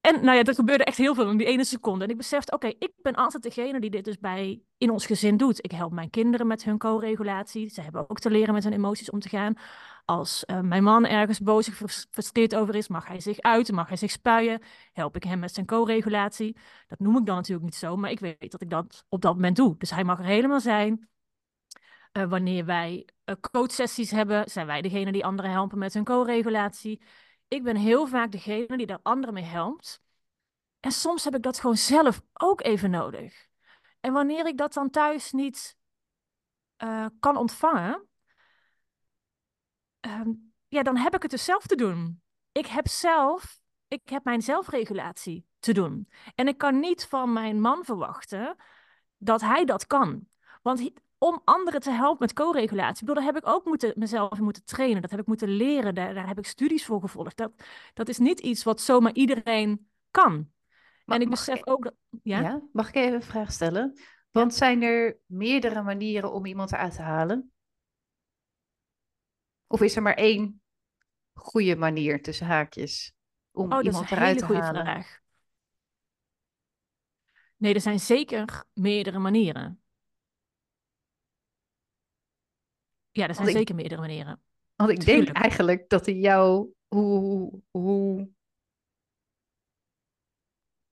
En 0.00 0.24
nou 0.24 0.36
ja, 0.36 0.42
er 0.42 0.54
gebeurde 0.54 0.84
echt 0.84 0.96
heel 0.96 1.14
veel 1.14 1.30
in 1.30 1.36
die 1.36 1.46
ene 1.46 1.64
seconde. 1.64 2.04
En 2.04 2.10
ik 2.10 2.16
besefte, 2.16 2.52
oké, 2.52 2.66
ik 2.66 2.92
ben 3.02 3.14
altijd 3.14 3.42
degene 3.42 3.80
die 3.80 3.90
dit 3.90 4.04
dus 4.04 4.18
bij 4.18 4.62
in 4.78 4.90
ons 4.90 5.06
gezin 5.06 5.36
doet. 5.36 5.64
Ik 5.64 5.70
help 5.70 5.92
mijn 5.92 6.10
kinderen 6.10 6.46
met 6.46 6.64
hun 6.64 6.78
co-regulatie. 6.78 7.68
Ze 7.68 7.80
hebben 7.80 8.10
ook 8.10 8.18
te 8.18 8.30
leren 8.30 8.54
met 8.54 8.64
hun 8.64 8.72
emoties 8.72 9.10
om 9.10 9.20
te 9.20 9.28
gaan. 9.28 9.54
Als 10.04 10.44
eh, 10.44 10.60
mijn 10.60 10.82
man 10.82 11.06
ergens 11.06 11.40
boos 11.40 11.68
of 11.68 11.74
frus- 11.74 12.06
frustreerd 12.10 12.54
over 12.54 12.74
is, 12.74 12.88
mag 12.88 13.06
hij 13.06 13.20
zich 13.20 13.40
uiten, 13.40 13.74
mag 13.74 13.88
hij 13.88 13.96
zich 13.96 14.10
spuien. 14.10 14.62
Help 14.92 15.16
ik 15.16 15.24
hem 15.24 15.38
met 15.38 15.54
zijn 15.54 15.66
co-regulatie. 15.66 16.56
Dat 16.86 16.98
noem 16.98 17.16
ik 17.16 17.26
dan 17.26 17.36
natuurlijk 17.36 17.64
niet 17.64 17.74
zo, 17.74 17.96
maar 17.96 18.10
ik 18.10 18.20
weet 18.20 18.50
dat 18.50 18.60
ik 18.60 18.70
dat 18.70 19.04
op 19.08 19.20
dat 19.20 19.34
moment 19.34 19.56
doe. 19.56 19.76
Dus 19.78 19.90
hij 19.90 20.04
mag 20.04 20.18
er 20.18 20.24
helemaal 20.24 20.60
zijn. 20.60 21.08
Eh, 22.12 22.24
wanneer 22.24 22.64
wij 22.64 23.08
uh, 23.24 23.34
coachsessies 23.50 24.10
hebben, 24.10 24.50
zijn 24.50 24.66
wij 24.66 24.82
degene 24.82 25.12
die 25.12 25.24
anderen 25.24 25.50
helpen 25.50 25.78
met 25.78 25.94
hun 25.94 26.04
co-regulatie. 26.04 27.02
Ik 27.48 27.62
ben 27.62 27.76
heel 27.76 28.06
vaak 28.06 28.32
degene 28.32 28.76
die 28.76 28.86
daar 28.86 29.00
anderen 29.02 29.34
mee 29.34 29.44
helpt. 29.44 30.02
En 30.80 30.92
soms 30.92 31.24
heb 31.24 31.34
ik 31.34 31.42
dat 31.42 31.60
gewoon 31.60 31.76
zelf 31.76 32.22
ook 32.32 32.62
even 32.62 32.90
nodig. 32.90 33.46
En 34.00 34.12
wanneer 34.12 34.46
ik 34.46 34.56
dat 34.56 34.72
dan 34.72 34.90
thuis 34.90 35.32
niet 35.32 35.76
kan 37.20 37.36
ontvangen, 37.36 38.08
uh, 40.06 40.20
ja, 40.68 40.82
dan 40.82 40.96
heb 40.96 41.14
ik 41.14 41.22
het 41.22 41.30
dus 41.30 41.44
zelf 41.44 41.66
te 41.66 41.74
doen. 41.76 42.22
Ik 42.52 42.66
heb 42.66 42.88
zelf, 42.88 43.58
ik 43.88 44.08
heb 44.08 44.24
mijn 44.24 44.42
zelfregulatie 44.42 45.46
te 45.58 45.72
doen. 45.72 46.08
En 46.34 46.48
ik 46.48 46.58
kan 46.58 46.80
niet 46.80 47.06
van 47.06 47.32
mijn 47.32 47.60
man 47.60 47.84
verwachten 47.84 48.56
dat 49.16 49.40
hij 49.40 49.64
dat 49.64 49.86
kan. 49.86 50.26
Want 50.62 50.90
om 51.18 51.40
anderen 51.44 51.80
te 51.80 51.90
helpen 51.90 52.16
met 52.18 52.32
co-regulatie. 52.32 53.06
Daar 53.06 53.22
heb 53.22 53.36
ik 53.36 53.46
ook 53.46 53.64
moeten, 53.64 53.92
mezelf 53.96 54.38
moeten 54.38 54.64
trainen. 54.64 55.02
Dat 55.02 55.10
heb 55.10 55.20
ik 55.20 55.26
moeten 55.26 55.48
leren. 55.48 55.94
Daar, 55.94 56.14
daar 56.14 56.26
heb 56.26 56.38
ik 56.38 56.46
studies 56.46 56.84
voor 56.84 57.00
gevolgd. 57.00 57.36
Dat, 57.36 57.52
dat 57.94 58.08
is 58.08 58.18
niet 58.18 58.40
iets 58.40 58.64
wat 58.64 58.80
zomaar 58.80 59.12
iedereen 59.12 59.88
kan. 60.10 60.50
Maar, 61.04 61.16
en 61.16 61.22
ik 61.22 61.30
besef 61.30 61.58
ik, 61.58 61.70
ook 61.70 61.84
dat. 61.84 61.94
Ja? 62.22 62.40
ja? 62.40 62.60
Mag 62.72 62.88
ik 62.88 62.94
even 62.94 63.14
een 63.14 63.22
vraag 63.22 63.52
stellen? 63.52 63.98
Want 64.30 64.54
zijn 64.54 64.82
er 64.82 65.18
meerdere 65.26 65.82
manieren 65.82 66.32
om 66.32 66.46
iemand 66.46 66.72
eruit 66.72 66.94
te 66.94 67.02
halen? 67.02 67.52
Of 69.74 69.80
is 69.80 69.96
er 69.96 70.02
maar 70.02 70.14
één 70.14 70.62
goede 71.32 71.76
manier 71.76 72.22
tussen 72.22 72.46
haakjes 72.46 73.14
om 73.50 73.72
oh, 73.72 73.82
iemand 73.82 73.94
dat 73.94 74.04
is 74.04 74.10
een 74.10 74.16
eruit 74.16 74.38
te 74.38 74.44
goede 74.44 74.60
halen? 74.60 74.82
Vraag. 74.82 75.20
Nee, 77.56 77.74
er 77.74 77.80
zijn 77.80 78.00
zeker 78.00 78.64
meerdere 78.72 79.18
manieren. 79.18 79.82
Ja, 83.10 83.28
er 83.28 83.34
zijn 83.34 83.36
Want 83.36 83.48
ik- 83.48 83.56
zeker 83.56 83.74
meerdere 83.74 84.00
manieren. 84.00 84.42
Want 84.76 84.90
ik 84.90 85.00
Tuurlijk. 85.00 85.26
denk 85.26 85.36
eigenlijk 85.36 85.88
dat 85.88 86.06
hij 86.06 86.14
jou, 86.14 86.72
hoe, 86.88 87.62
hoe, 87.70 88.30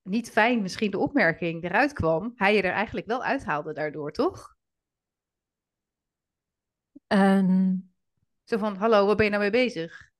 niet 0.02 0.30
fijn 0.30 0.62
misschien 0.62 0.90
de 0.90 0.98
opmerking 0.98 1.64
eruit 1.64 1.92
kwam, 1.92 2.32
hij 2.36 2.54
je 2.54 2.62
er 2.62 2.72
eigenlijk 2.72 3.06
wel 3.06 3.22
uithaalde 3.22 3.72
daardoor, 3.72 4.12
toch? 4.12 4.56
Ehm, 7.06 7.74
Zo 8.52 8.58
van, 8.58 8.76
hallo, 8.76 9.06
waar 9.06 9.16
ben 9.16 9.24
je 9.24 9.30
nou 9.30 9.42
mee 9.42 9.50
bezig? 9.50 10.10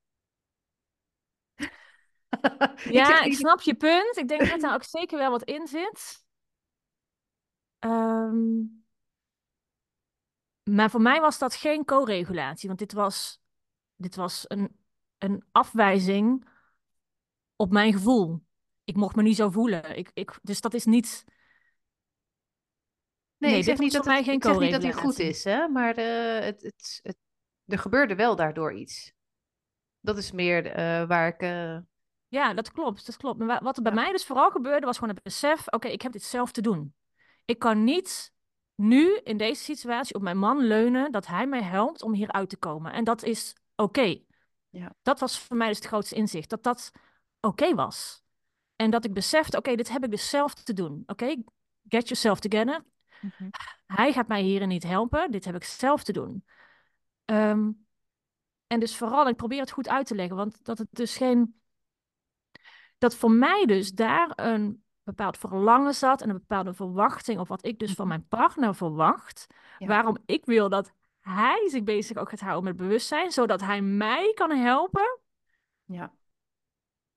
ja, 2.98 3.22
ik, 3.22 3.34
snap 3.34 3.60
je 3.60 3.74
punt. 3.74 4.16
Ik 4.16 4.28
denk 4.28 4.48
dat 4.48 4.60
daar 4.60 4.74
ook 4.74 4.84
zeker 4.84 5.18
wel 5.18 5.30
wat 5.30 5.42
in 5.42 5.66
zit. 5.66 6.24
Ehm, 7.78 8.62
maar 10.62 10.90
voor 10.90 11.00
mij 11.00 11.20
was 11.20 11.38
dat 11.38 11.54
geen 11.54 11.84
co-regulatie, 11.84 12.68
want 12.68 12.78
dit 12.80 12.92
was, 12.92 13.40
dit 13.96 14.14
was 14.14 14.44
een, 14.48 14.76
een 15.18 15.44
afwijzing 15.50 16.48
op 17.56 17.70
mijn 17.70 17.92
gevoel. 17.92 18.42
Ik 18.84 18.96
mocht 18.96 19.16
me 19.16 19.22
niet 19.22 19.36
zo 19.36 19.50
voelen. 19.50 19.96
Ik, 19.96 20.10
ik, 20.14 20.38
dus 20.42 20.60
dat 20.60 20.74
is 20.74 20.84
niet. 20.84 21.24
Nee, 23.36 23.50
Nee, 23.50 23.58
ik 23.58 23.64
zeg, 23.64 23.78
niet 23.78 23.92
dat, 23.92 24.04
mij 24.04 24.16
het, 24.16 24.24
geen 24.24 24.34
ik 24.34 24.42
zeg 24.42 24.58
niet 24.58 24.72
dat 24.72 24.82
hij 24.82 24.92
goed 24.92 25.18
is, 25.18 25.44
hè? 25.44 25.68
maar 25.68 25.94
eh, 25.94 26.44
het, 26.44 26.62
het, 26.62 27.00
het, 27.02 27.16
er 27.66 27.78
gebeurde 27.78 28.14
wel 28.14 28.36
daardoor 28.36 28.72
iets. 28.72 29.12
Dat 30.00 30.16
is 30.18 30.32
meer 30.32 30.66
eh, 30.66 31.06
waar 31.06 31.28
ik... 31.28 31.40
eh, 31.40 31.78
Ja, 32.28 32.54
dat 32.54 32.72
klopt. 32.72 33.06
Dat 33.06 33.16
klopt. 33.16 33.38
Maar 33.38 33.46
wa- 33.46 33.60
wat 33.62 33.76
er 33.76 33.82
bij 33.82 33.92
Ja. 33.92 34.00
mij 34.00 34.12
dus 34.12 34.24
vooral 34.26 34.50
gebeurde, 34.50 34.86
was 34.86 34.98
gewoon 34.98 35.14
het 35.14 35.22
besef: 35.22 35.66
oké, 35.68 35.88
ik 35.88 36.02
heb 36.02 36.12
dit 36.12 36.22
zelf 36.22 36.52
te 36.52 36.60
doen. 36.60 36.94
Ik 37.44 37.58
kan 37.58 37.84
niet 37.84 38.32
nu 38.74 39.16
in 39.24 39.36
deze 39.36 39.62
situatie 39.62 40.14
op 40.14 40.22
mijn 40.22 40.38
man 40.38 40.58
leunen 40.58 41.12
dat 41.12 41.26
hij 41.26 41.46
mij 41.46 41.62
helpt 41.62 42.02
om 42.02 42.12
hieruit 42.14 42.48
te 42.48 42.56
komen. 42.56 42.92
En 42.92 43.04
dat 43.04 43.22
is 43.22 43.54
oké. 43.76 44.18
Ja. 44.70 44.94
Dat 45.02 45.20
was 45.20 45.38
voor 45.40 45.56
mij 45.56 45.68
dus 45.68 45.76
het 45.76 45.86
grootste 45.86 46.14
inzicht, 46.14 46.50
dat 46.50 46.62
dat 46.62 46.90
oké 47.40 47.74
was. 47.74 48.22
En 48.76 48.90
dat 48.90 49.04
ik 49.04 49.12
besefte, 49.12 49.56
oké, 49.56 49.74
dit 49.74 49.88
heb 49.88 50.04
ik 50.04 50.10
dus 50.10 50.28
zelf 50.30 50.54
te 50.54 50.72
doen. 50.72 51.02
Oké, 51.06 51.26
get 51.88 52.08
yourself 52.08 52.40
together. 52.40 52.84
Mhm. 53.20 53.48
Hij 53.86 54.12
gaat 54.12 54.28
mij 54.28 54.42
hierin 54.42 54.68
niet 54.68 54.82
helpen, 54.82 55.30
dit 55.30 55.44
heb 55.44 55.54
ik 55.54 55.64
zelf 55.64 56.02
te 56.04 56.12
doen. 56.12 56.44
Ehm, 57.24 57.70
en 58.66 58.80
dus 58.80 58.96
vooral, 58.96 59.28
ik 59.28 59.36
probeer 59.36 59.60
het 59.60 59.70
goed 59.70 59.88
uit 59.88 60.06
te 60.06 60.14
leggen, 60.14 60.36
want 60.36 60.64
dat 60.64 60.78
het 60.78 60.88
dus 60.90 61.16
geen... 61.16 61.60
Dat 62.98 63.14
voor 63.14 63.30
mij 63.30 63.64
dus 63.66 63.92
daar 63.92 64.32
een 64.34 64.84
bepaald 65.02 65.38
verlangen 65.38 65.94
zat 65.94 66.22
en 66.22 66.28
een 66.28 66.38
bepaalde 66.38 66.74
verwachting 66.74 67.38
of 67.40 67.48
wat 67.48 67.64
ik 67.64 67.78
dus 67.78 67.92
van 67.92 68.06
Mhm. 68.06 68.16
mijn 68.16 68.28
partner 68.28 68.74
verwacht. 68.74 69.46
Ja. 69.78 69.86
Waarom 69.86 70.16
ik 70.26 70.44
wil 70.44 70.68
dat 70.68 70.92
hij 71.20 71.68
zich 71.68 71.82
bezig 71.82 72.16
ook 72.16 72.28
gaat 72.28 72.40
houden 72.40 72.64
met 72.64 72.76
bewustzijn, 72.76 73.30
zodat 73.30 73.60
hij 73.60 73.80
mij 73.82 74.32
kan 74.34 74.50
helpen 74.50 75.20
Ja. 75.84 76.12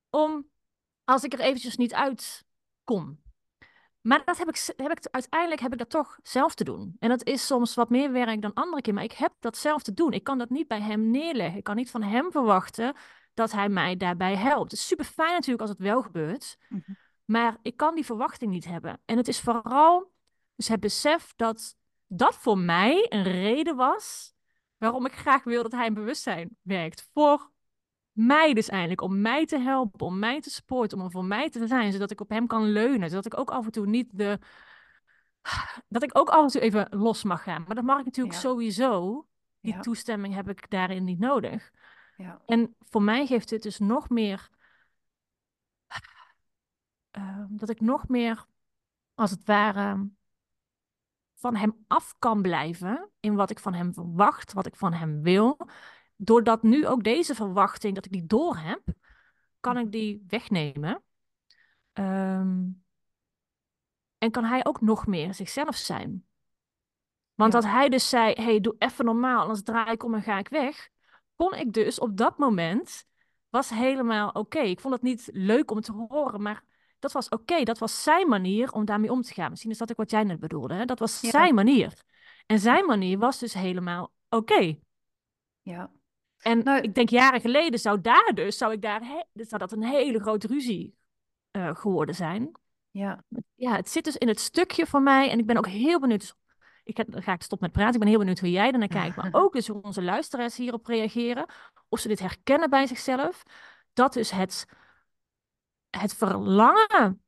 om, 0.09 0.49
als 1.03 1.23
ik 1.23 1.33
er 1.33 1.39
eventjes 1.39 1.75
niet 1.75 1.93
uit 1.93 2.45
kom. 2.83 3.23
Maar 4.05 4.21
dat 4.25 4.37
heb 4.37 4.47
ik, 4.49 4.69
heb 4.75 4.91
ik, 4.91 5.07
uiteindelijk 5.11 5.61
heb 5.61 5.71
ik 5.71 5.77
dat 5.77 5.89
toch 5.89 6.19
zelf 6.23 6.55
te 6.55 6.63
doen. 6.63 6.95
En 6.99 7.09
dat 7.09 7.23
is 7.25 7.45
soms 7.45 7.73
wat 7.73 7.89
meer 7.89 8.11
werk 8.11 8.41
dan 8.41 8.53
andere 8.53 8.81
keer, 8.81 8.93
maar 8.93 9.03
ik 9.03 9.11
heb 9.11 9.33
dat 9.39 9.57
zelf 9.57 9.83
te 9.83 9.93
doen. 9.93 10.11
Ik 10.13 10.23
kan 10.23 10.37
dat 10.37 10.49
niet 10.49 10.67
bij 10.67 10.81
hem 10.81 11.11
neerleggen. 11.11 11.57
Ik 11.57 11.63
kan 11.63 11.75
niet 11.75 11.91
van 11.91 12.01
hem 12.03 12.31
verwachten 12.31 12.95
dat 13.33 13.51
hij 13.51 13.69
mij 13.69 13.97
daarbij 13.97 14.35
helpt. 14.35 14.71
Het 14.71 14.79
is 14.79 14.87
super 14.87 15.05
fijn 15.05 15.31
natuurlijk 15.31 15.61
als 15.61 15.69
het 15.69 15.79
wel 15.79 16.01
gebeurt, 16.01 16.57
Mhm. 16.69 16.91
maar 17.25 17.57
ik 17.61 17.77
kan 17.77 17.95
die 17.95 18.05
verwachting 18.05 18.51
niet 18.51 18.65
hebben. 18.65 19.01
En 19.05 19.17
het 19.17 19.27
is 19.27 19.39
vooral 19.39 20.11
dus 20.55 20.67
het 20.67 20.79
besef 20.79 21.33
dat 21.35 21.75
dat 22.07 22.35
voor 22.35 22.57
mij 22.57 23.05
een 23.09 23.23
reden 23.23 23.75
was 23.75 24.33
waarom 24.77 25.05
ik 25.05 25.13
graag 25.13 25.43
wil 25.43 25.63
dat 25.63 25.71
hij 25.71 25.85
in 25.85 25.93
bewustzijn 25.93 26.57
werkt. 26.61 27.09
Voor 27.13 27.51
mij 28.15 28.53
dus 28.53 28.69
eigenlijk, 28.69 29.01
om 29.01 29.21
mij 29.21 29.45
te 29.45 29.59
helpen, 29.59 30.05
om 30.05 30.19
mij 30.19 30.41
te 30.41 30.49
supporten, 30.49 30.97
om 30.97 31.03
er 31.05 31.11
voor 31.11 31.25
mij 31.25 31.49
te 31.49 31.67
zijn, 31.67 31.91
zodat 31.91 32.11
ik 32.11 32.21
op 32.21 32.29
hem 32.29 32.47
kan 32.47 32.71
leunen, 32.71 33.09
zodat 33.09 33.25
ik 33.25 33.37
ook 33.37 33.49
af 33.51 33.65
en 33.65 33.71
toe 33.71 33.85
niet 33.87 34.09
de... 34.11 34.39
Dat 35.87 36.03
ik 36.03 36.17
ook 36.17 36.29
af 36.29 36.41
en 36.43 36.47
toe 36.47 36.61
even 36.61 36.87
los 36.89 37.23
mag 37.23 37.43
gaan. 37.43 37.63
Maar 37.65 37.75
dat 37.75 37.83
mag 37.83 37.99
ik 37.99 38.05
natuurlijk 38.05 38.35
Ja. 38.35 38.41
sowieso. 38.41 39.27
Die 39.59 39.73
Ja. 39.73 39.79
toestemming 39.79 40.33
heb 40.33 40.49
ik 40.49 40.69
daarin 40.69 41.03
niet 41.03 41.19
nodig. 41.19 41.71
Ja. 42.17 42.41
En 42.45 42.75
voor 42.79 43.01
mij 43.01 43.25
geeft 43.25 43.49
dit 43.49 43.63
dus 43.63 43.79
nog 43.79 44.09
meer... 44.09 44.49
eh, 47.11 47.43
dat 47.49 47.69
ik 47.69 47.81
nog 47.81 48.07
meer, 48.07 48.45
als 49.13 49.31
het 49.31 49.43
ware, 49.45 50.09
van 51.35 51.55
hem 51.55 51.85
af 51.87 52.13
kan 52.19 52.41
blijven 52.41 53.09
in 53.19 53.35
wat 53.35 53.49
ik 53.49 53.59
van 53.59 53.73
hem 53.73 53.93
verwacht, 53.93 54.53
wat 54.53 54.65
ik 54.65 54.75
van 54.75 54.93
hem 54.93 55.21
wil. 55.21 55.57
Doordat 56.15 56.63
nu 56.63 56.87
ook 56.87 57.03
deze 57.03 57.35
verwachting, 57.35 57.95
dat 57.95 58.05
ik 58.05 58.11
die 58.11 58.25
door 58.25 58.57
heb, 58.57 58.81
kan 59.59 59.77
ik 59.77 59.91
die 59.91 60.23
wegnemen. 60.27 61.03
Ehm, 61.93 62.63
en 64.17 64.31
kan 64.31 64.43
hij 64.43 64.65
ook 64.65 64.81
nog 64.81 65.07
meer 65.07 65.33
zichzelf 65.33 65.75
zijn. 65.75 66.25
Want 67.33 67.53
Ja. 67.53 67.59
dat 67.59 67.69
hij 67.69 67.89
dus 67.89 68.09
zei, 68.09 68.33
hey, 68.33 68.59
doe 68.59 68.75
even 68.77 69.05
normaal, 69.05 69.41
anders 69.41 69.63
draai 69.63 69.91
ik 69.91 70.03
om 70.03 70.13
en 70.13 70.21
ga 70.21 70.37
ik 70.37 70.47
weg. 70.47 70.89
Kon 71.35 71.53
ik 71.53 71.73
dus 71.73 71.99
op 71.99 72.17
dat 72.17 72.37
moment, 72.37 73.05
was 73.49 73.69
helemaal 73.69 74.29
oké. 74.29 74.59
Ik 74.59 74.79
vond 74.79 74.93
het 74.93 75.03
niet 75.03 75.29
leuk 75.33 75.71
om 75.71 75.81
te 75.81 75.91
horen, 75.91 76.41
maar 76.41 76.63
dat 76.99 77.11
was 77.11 77.29
oké. 77.29 77.63
Dat 77.63 77.77
was 77.77 78.03
zijn 78.03 78.27
manier 78.27 78.71
om 78.71 78.85
daarmee 78.85 79.11
om 79.11 79.21
te 79.21 79.33
gaan. 79.33 79.49
Misschien 79.49 79.71
is 79.71 79.77
dat 79.77 79.91
ook 79.91 79.97
wat 79.97 80.11
jij 80.11 80.23
net 80.23 80.39
bedoelde. 80.39 80.73
Hè? 80.73 80.85
Dat 80.85 80.99
was 80.99 81.21
Ja. 81.21 81.29
zijn 81.29 81.55
manier. 81.55 82.03
En 82.45 82.59
zijn 82.59 82.85
manier 82.85 83.17
was 83.17 83.39
dus 83.39 83.53
helemaal 83.53 84.11
oké. 84.29 84.79
Ja. 85.61 85.91
En 86.45 86.63
Nou- 86.63 86.81
ik 86.81 86.95
denk 86.95 87.09
jaren 87.09 87.41
geleden 87.41 87.79
zou 87.79 88.01
daar 88.01 88.31
dus, 88.35 88.57
zou 88.57 88.71
ik 88.73 88.81
daar, 88.81 89.01
he- 89.01 89.43
zou 89.43 89.57
dat 89.57 89.71
een 89.71 89.83
hele 89.83 90.19
grote 90.19 90.47
ruzie 90.47 90.95
eh, 91.51 91.75
geworden 91.75 92.15
zijn. 92.15 92.51
Ja. 92.91 93.23
Ja, 93.55 93.75
het 93.75 93.89
zit 93.89 94.03
dus 94.03 94.17
in 94.17 94.27
het 94.27 94.39
stukje 94.39 94.85
van 94.85 95.03
mij. 95.03 95.29
En 95.29 95.39
ik 95.39 95.45
ben 95.45 95.57
ook 95.57 95.67
heel 95.67 95.99
benieuwd. 95.99 96.19
dus 96.19 96.35
Ik 96.83 96.97
ga, 96.97 97.03
dan 97.07 97.21
ga 97.23 97.33
ik 97.33 97.41
stop 97.41 97.59
met 97.59 97.71
praten. 97.71 97.93
Ik 97.93 97.99
ben 97.99 98.07
heel 98.09 98.17
benieuwd 98.17 98.39
hoe 98.39 98.51
jij 98.51 98.71
ernaar 98.71 98.87
kijkt. 98.87 99.15
Maar 99.15 99.29
ook 99.41 99.53
dus 99.53 99.67
hoe 99.67 99.81
onze 99.81 100.01
luisteraars 100.01 100.57
hierop 100.57 100.85
reageren. 100.85 101.45
Of 101.89 101.99
ze 101.99 102.07
dit 102.07 102.19
herkennen 102.19 102.69
bij 102.69 102.87
zichzelf. 102.87 103.43
Dat 103.93 104.13
dus 104.13 104.31
het, 104.31 104.65
het 105.89 106.13
verlangen 106.15 107.23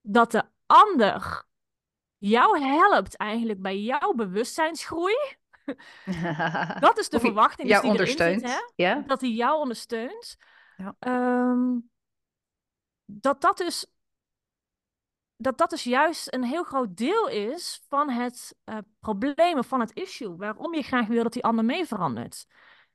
dat 0.00 0.30
de 0.30 0.42
ander 0.66 1.44
jou 2.18 2.60
helpt 2.60 3.16
eigenlijk 3.16 3.60
bij 3.60 3.80
jouw 3.80 4.12
bewustzijnsgroei. 4.12 5.16
Dat 6.80 6.98
is 6.98 7.08
de 7.08 7.20
verwachting 7.20 7.68
jou 7.68 7.82
dus 7.82 7.90
die 8.06 8.16
erin 8.16 8.30
ondersteunt. 8.30 8.40
zit, 8.40 8.50
hè? 8.50 8.84
Ja. 8.84 9.02
dat 9.06 9.20
hij 9.20 9.30
jou 9.30 9.58
ondersteunt. 9.58 10.36
Ja. 10.76 10.96
Ehm, 10.98 11.78
dat 13.04 13.40
dat 13.40 13.58
dus 13.58 13.86
dat 15.36 15.58
dat 15.58 15.70
dus 15.70 15.84
juist 15.84 16.34
een 16.34 16.44
heel 16.44 16.64
groot 16.64 16.96
deel 16.96 17.28
is 17.28 17.84
van 17.88 18.10
het 18.10 18.56
eh 18.64 18.78
probleem 19.00 19.58
of 19.58 19.66
van 19.66 19.80
het 19.80 19.92
issue. 19.92 20.36
Waarom 20.36 20.74
je 20.74 20.82
graag 20.82 21.06
wil 21.06 21.22
dat 21.22 21.32
die 21.32 21.44
ander 21.44 21.64
mee 21.64 21.86
verandert. 21.86 22.46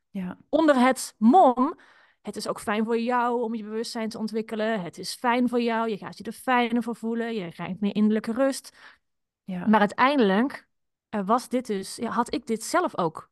Ja. 0.10 0.38
Onder 0.50 0.76
het 0.76 1.16
mom, 1.18 1.80
het 2.22 2.36
is 2.36 2.48
ook 2.48 2.60
fijn 2.60 2.86
voor 2.86 3.00
jou 3.00 3.42
om 3.42 3.56
je 3.56 3.64
bewustzijn 3.64 4.10
te 4.10 4.18
ontwikkelen. 4.18 4.82
Het 4.82 4.98
is 4.98 5.16
fijn 5.16 5.50
voor 5.50 5.62
jou, 5.62 5.90
je 5.90 5.98
gaat 5.98 6.18
je 6.18 6.24
er 6.24 6.32
fijner 6.32 6.84
voor 6.84 6.96
voelen. 6.96 7.34
Je 7.34 7.52
krijgt 7.52 7.80
meer 7.80 7.96
innerlijke 7.96 8.32
rust. 8.32 8.78
Ja. 9.44 9.68
Maar 9.68 9.80
uiteindelijk 9.80 10.69
was 11.10 11.50
dit 11.50 11.66
dus, 11.66 11.96
ja, 11.96 12.10
had 12.10 12.34
ik 12.34 12.48
dit 12.48 12.64
zelf 12.64 12.98
ook 12.98 13.32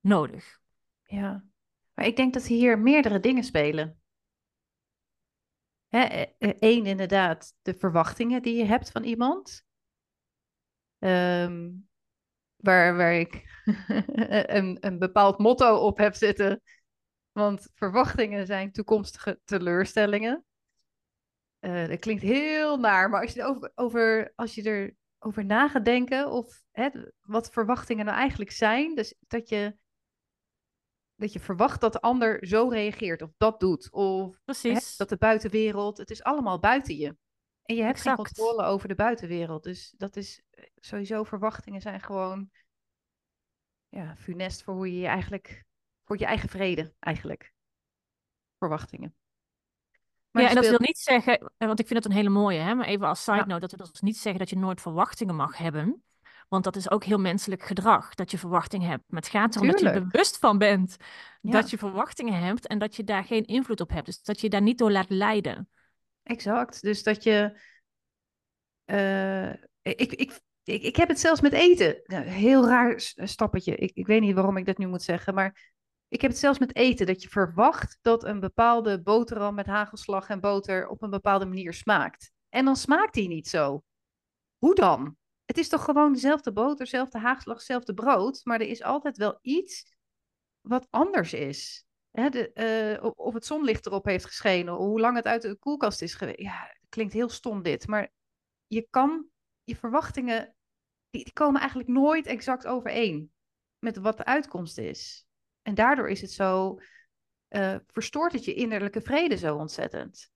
nodig. 0.00 0.60
Ja, 1.02 1.44
maar 1.94 2.06
ik 2.06 2.16
denk 2.16 2.34
dat 2.34 2.46
hier 2.46 2.78
meerdere 2.78 3.20
dingen 3.20 3.44
spelen. 3.44 3.98
Eén, 6.38 6.86
inderdaad, 6.86 7.54
de 7.62 7.74
verwachtingen 7.74 8.42
die 8.42 8.56
je 8.56 8.64
hebt 8.64 8.90
van 8.90 9.02
iemand. 9.02 9.64
Ehm, 10.98 11.70
waar, 12.56 12.96
waar 12.96 13.14
ik 13.14 13.62
een, 14.56 14.76
een 14.80 14.98
bepaald 14.98 15.38
motto 15.38 15.76
op 15.76 15.98
heb 15.98 16.14
zitten. 16.14 16.62
Want 17.32 17.70
verwachtingen 17.74 18.46
zijn 18.46 18.72
toekomstige 18.72 19.40
teleurstellingen. 19.44 20.44
Eh, 21.58 21.88
dat 21.88 21.98
klinkt 21.98 22.22
heel 22.22 22.76
naar, 22.76 23.10
maar 23.10 23.20
als 23.20 23.32
je 23.32 23.40
erover, 23.40 23.72
over, 23.74 24.32
als 24.34 24.54
je 24.54 24.62
erover 24.62 24.96
na 25.32 25.68
gaat 25.68 25.84
denken, 25.84 26.30
of 26.30 26.64
hè, 26.70 26.88
wat 27.20 27.50
verwachtingen 27.50 28.04
nou 28.04 28.18
eigenlijk 28.18 28.50
zijn, 28.50 28.94
dus 28.94 29.14
dat 29.26 29.48
je 29.48 29.76
dat 31.16 31.32
je 31.32 31.40
verwacht 31.40 31.80
dat 31.80 31.92
de 31.92 32.00
ander 32.00 32.46
zo 32.46 32.68
reageert 32.68 33.22
of 33.22 33.30
dat 33.36 33.60
doet. 33.60 33.92
Of 33.92 34.40
hè, 34.44 34.78
dat 34.96 35.08
de 35.08 35.16
buitenwereld, 35.16 35.96
het 35.96 36.10
is 36.10 36.22
allemaal 36.22 36.58
buiten 36.58 36.96
je. 36.96 37.16
En 37.62 37.76
je 37.76 37.82
hebt 37.82 38.00
geen 38.00 38.14
controle 38.14 38.62
over 38.62 38.88
de 38.88 38.94
buitenwereld. 38.94 39.62
Dus 39.62 39.94
dat 39.96 40.16
is 40.16 40.42
eh, 40.50 40.64
sowieso, 40.74 41.24
verwachtingen 41.24 41.80
zijn 41.80 42.00
gewoon 42.00 42.50
ja, 43.88 44.16
funest 44.16 44.62
voor 44.62 44.74
hoe 44.74 44.92
je 44.92 44.98
je 44.98 45.06
eigenlijk, 45.06 45.64
voor 46.04 46.18
je 46.18 46.24
eigen 46.24 46.48
vrede 46.48 46.94
eigenlijk. 46.98 47.52
Verwachtingen. 48.58 49.14
Maar 50.34 50.42
ja, 50.42 50.48
en 50.48 50.54
dat 50.54 50.64
speelt- 50.64 50.78
wil 50.80 50.86
niet 50.88 50.98
zeggen, 50.98 51.38
eh, 51.38 51.66
want 51.66 51.80
ik 51.80 51.86
vind 51.86 52.02
het 52.02 52.12
een 52.12 52.16
hele 52.18 52.28
mooie, 52.28 52.58
hè, 52.58 52.74
maar 52.74 52.86
even 52.86 53.06
als 53.06 53.24
side 53.24 53.36
Ja. 53.36 53.44
note, 53.44 53.66
dat 53.66 53.78
wil 53.78 53.86
dus 53.90 54.00
niet 54.00 54.16
zeggen 54.16 54.38
dat 54.40 54.50
je 54.50 54.56
nooit 54.58 54.80
verwachtingen 54.80 55.34
mag 55.36 55.56
hebben. 55.58 56.02
Want 56.48 56.64
dat 56.64 56.76
is 56.76 56.90
ook 56.90 57.04
heel 57.04 57.18
menselijk 57.18 57.62
gedrag, 57.62 58.14
dat 58.14 58.30
je 58.30 58.38
verwachtingen 58.38 58.88
hebt. 58.88 59.02
Maar 59.06 59.20
het 59.20 59.30
gaat 59.30 59.54
erom 59.54 59.66
dat 59.68 59.80
je 59.80 59.88
er 59.90 60.06
bewust 60.06 60.38
van 60.38 60.58
bent 60.58 60.96
Ja. 61.40 61.50
dat 61.50 61.70
je 61.70 61.78
verwachtingen 61.78 62.38
hebt 62.42 62.66
en 62.66 62.78
dat 62.78 62.96
je 62.96 63.04
daar 63.04 63.24
geen 63.24 63.44
invloed 63.44 63.80
op 63.80 63.90
hebt. 63.90 64.06
Dus 64.06 64.22
dat 64.22 64.40
je 64.40 64.48
daar 64.48 64.62
niet 64.62 64.78
door 64.78 64.90
laat 64.90 65.10
leiden. 65.10 65.68
Exact. 66.22 66.82
Dus 66.82 67.02
dat 67.02 67.22
je. 67.22 67.60
eh, 68.84 69.50
ik, 69.82 70.12
ik, 70.12 70.40
ik, 70.64 70.82
ik 70.82 70.96
heb 70.96 71.08
het 71.08 71.20
zelfs 71.20 71.40
met 71.40 71.52
eten. 71.52 72.00
Nou, 72.04 72.24
heel 72.24 72.66
raar 72.68 72.94
stappetje. 73.16 73.76
Ik, 73.76 73.90
ik 73.94 74.06
weet 74.06 74.20
niet 74.20 74.34
waarom 74.34 74.56
ik 74.56 74.66
dat 74.66 74.78
nu 74.78 74.86
moet 74.86 75.02
zeggen. 75.02 75.34
Maar 75.34 75.73
ik 76.08 76.20
heb 76.20 76.30
het 76.30 76.40
zelfs 76.40 76.58
met 76.58 76.76
eten. 76.76 77.06
Dat 77.06 77.22
je 77.22 77.28
verwacht 77.28 77.98
dat 78.02 78.24
een 78.24 78.40
bepaalde 78.40 79.02
boterham 79.02 79.54
met 79.54 79.66
hagelslag 79.66 80.28
en 80.28 80.40
boter 80.40 80.88
op 80.88 81.02
een 81.02 81.10
bepaalde 81.10 81.46
manier 81.46 81.72
smaakt. 81.72 82.32
En 82.48 82.64
dan 82.64 82.76
smaakt 82.76 83.14
die 83.14 83.28
niet 83.28 83.48
zo. 83.48 83.82
Hoe 84.58 84.74
dan? 84.74 85.16
Het 85.44 85.58
is 85.58 85.68
toch 85.68 85.84
gewoon 85.84 86.12
dezelfde 86.12 86.52
boter, 86.52 86.84
dezelfde 86.84 87.18
hagelslag, 87.18 87.56
hetzelfde 87.56 87.94
brood. 87.94 88.40
Maar 88.44 88.60
er 88.60 88.68
is 88.68 88.82
altijd 88.82 89.16
wel 89.16 89.38
iets 89.42 89.94
wat 90.60 90.86
anders 90.90 91.32
is. 91.32 91.86
Hè, 92.10 92.28
de, 92.28 92.52
eh, 92.52 93.04
of- 93.16 93.34
het 93.34 93.46
zonlicht 93.46 93.86
erop 93.86 94.04
heeft 94.04 94.24
geschenen, 94.24 94.74
hoe 94.74 95.00
lang 95.00 95.16
het 95.16 95.24
uit 95.26 95.42
de 95.42 95.56
koelkast 95.56 96.02
is 96.02 96.14
geweest. 96.14 96.38
Ja, 96.40 96.76
klinkt 96.88 97.12
heel 97.12 97.28
stom 97.28 97.62
dit, 97.62 97.86
maar 97.86 98.12
je 98.66 98.86
kan, 98.90 99.26
je 99.64 99.76
verwachtingen, 99.76 100.54
die 101.10 101.32
komen 101.32 101.60
eigenlijk 101.60 101.88
nooit 101.88 102.26
exact 102.26 102.66
overeen 102.66 103.32
met 103.78 103.96
wat 103.96 104.16
de 104.16 104.24
uitkomst 104.24 104.78
is. 104.78 105.26
En 105.64 105.74
daardoor 105.74 106.08
is 106.08 106.20
het 106.20 106.32
zo, 106.32 106.78
eh, 107.48 107.76
verstoort 107.86 108.32
het 108.32 108.44
je 108.44 108.54
innerlijke 108.54 109.00
vrede 109.00 109.36
zo 109.36 109.56
ontzettend. 109.56 110.30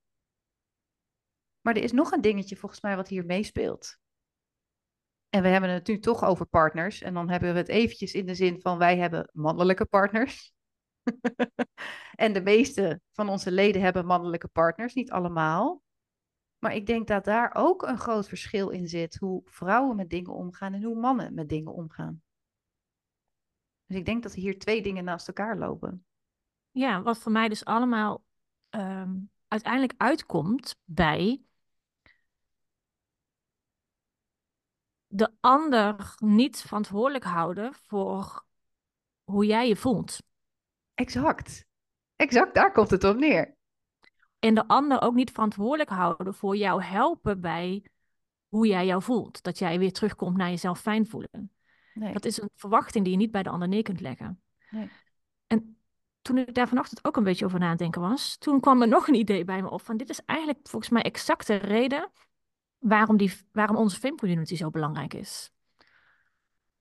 Maar 1.61 1.75
er 1.75 1.83
is 1.83 1.91
nog 1.91 2.11
een 2.11 2.21
dingetje 2.21 2.55
volgens 2.55 2.81
mij 2.81 2.95
wat 2.95 3.07
hier 3.07 3.25
meespeelt. 3.25 3.97
En 5.29 5.41
we 5.41 5.47
hebben 5.47 5.69
het 5.69 5.87
nu 5.87 5.99
toch 5.99 6.23
over 6.23 6.45
partners. 6.45 7.01
En 7.01 7.13
dan 7.13 7.29
hebben 7.29 7.51
we 7.53 7.57
het 7.57 7.67
eventjes 7.67 8.13
in 8.13 8.25
de 8.25 8.35
zin 8.35 8.61
van 8.61 8.77
wij 8.77 8.97
hebben 8.97 9.29
mannelijke 9.33 9.85
partners. 9.85 10.53
en 12.15 12.33
de 12.33 12.41
meeste 12.41 13.01
van 13.11 13.29
onze 13.29 13.51
leden 13.51 13.81
hebben 13.81 14.05
mannelijke 14.05 14.47
partners, 14.47 14.93
niet 14.93 15.11
allemaal. 15.11 15.81
Maar 16.59 16.75
ik 16.75 16.85
denk 16.85 17.07
dat 17.07 17.23
daar 17.23 17.51
ook 17.53 17.81
een 17.81 17.97
groot 17.97 18.27
verschil 18.27 18.69
in 18.69 18.87
zit. 18.87 19.15
Hoe 19.15 19.41
vrouwen 19.45 19.95
met 19.95 20.09
dingen 20.09 20.33
omgaan 20.33 20.73
en 20.73 20.83
hoe 20.83 20.99
mannen 20.99 21.33
met 21.33 21.49
dingen 21.49 21.73
omgaan. 21.73 22.21
Dus 23.89 23.97
ik 23.97 24.05
denk 24.05 24.23
dat 24.23 24.33
hier 24.33 24.59
twee 24.59 24.81
dingen 24.81 25.03
naast 25.03 25.27
elkaar 25.27 25.57
lopen. 25.57 26.05
Ja, 26.71 27.01
wat 27.01 27.17
voor 27.17 27.31
mij 27.31 27.49
dus 27.49 27.65
allemaal 27.65 28.23
ehm, 28.69 29.15
uiteindelijk 29.47 29.93
uitkomt 29.97 30.75
bij 30.83 31.41
de 35.07 35.31
ander 35.39 36.15
niet 36.17 36.61
verantwoordelijk 36.61 37.23
houden 37.23 37.73
voor 37.73 38.45
hoe 39.23 39.45
jij 39.45 39.67
je 39.67 39.75
voelt. 39.75 40.19
Exact. 40.93 41.65
Exact, 42.15 42.53
daar 42.53 42.71
komt 42.71 42.89
het 42.89 43.03
op 43.03 43.17
neer. 43.17 43.55
En 44.39 44.55
de 44.55 44.67
ander 44.67 45.01
ook 45.01 45.13
niet 45.13 45.31
verantwoordelijk 45.31 45.89
houden 45.89 46.33
voor 46.33 46.55
jou 46.55 46.83
helpen 46.83 47.41
bij 47.41 47.85
hoe 48.47 48.67
jij 48.67 48.85
jou 48.85 49.01
voelt. 49.01 49.43
Dat 49.43 49.59
jij 49.59 49.79
weer 49.79 49.91
terugkomt 49.91 50.37
naar 50.37 50.49
jezelf 50.49 50.79
fijn 50.79 51.07
voelen. 51.07 51.51
Nee. 51.99 52.13
Dat 52.13 52.25
is 52.25 52.41
een 52.41 52.49
verwachting 52.55 53.03
die 53.03 53.13
je 53.13 53.19
niet 53.19 53.31
bij 53.31 53.43
de 53.43 53.49
ander 53.49 53.67
neer 53.67 53.81
kunt 53.81 53.99
leggen. 53.99 54.41
Nee. 54.69 54.89
En 55.47 55.77
toen 56.21 56.37
ik 56.37 56.53
daar 56.53 56.67
vanochtend 56.67 57.05
ook 57.05 57.17
een 57.17 57.23
beetje 57.23 57.45
over 57.45 57.59
nadenken 57.59 58.01
was, 58.01 58.37
toen 58.37 58.59
kwam 58.59 58.81
er 58.81 58.87
nog 58.87 59.07
een 59.07 59.13
idee 59.13 59.43
bij 59.43 59.61
me 59.61 59.69
op 59.69 59.81
van 59.81 59.97
dit 59.97 60.09
is 60.09 60.25
eigenlijk 60.25 60.59
volgens 60.63 60.91
mij 60.91 61.01
exact 61.01 61.47
de 61.47 61.55
reden 61.55 62.11
waarom, 62.77 63.17
die, 63.17 63.33
waarom 63.51 63.75
onze 63.75 63.99
filmcommunity 63.99 64.55
zo 64.55 64.69
belangrijk 64.69 65.13
is. 65.13 65.51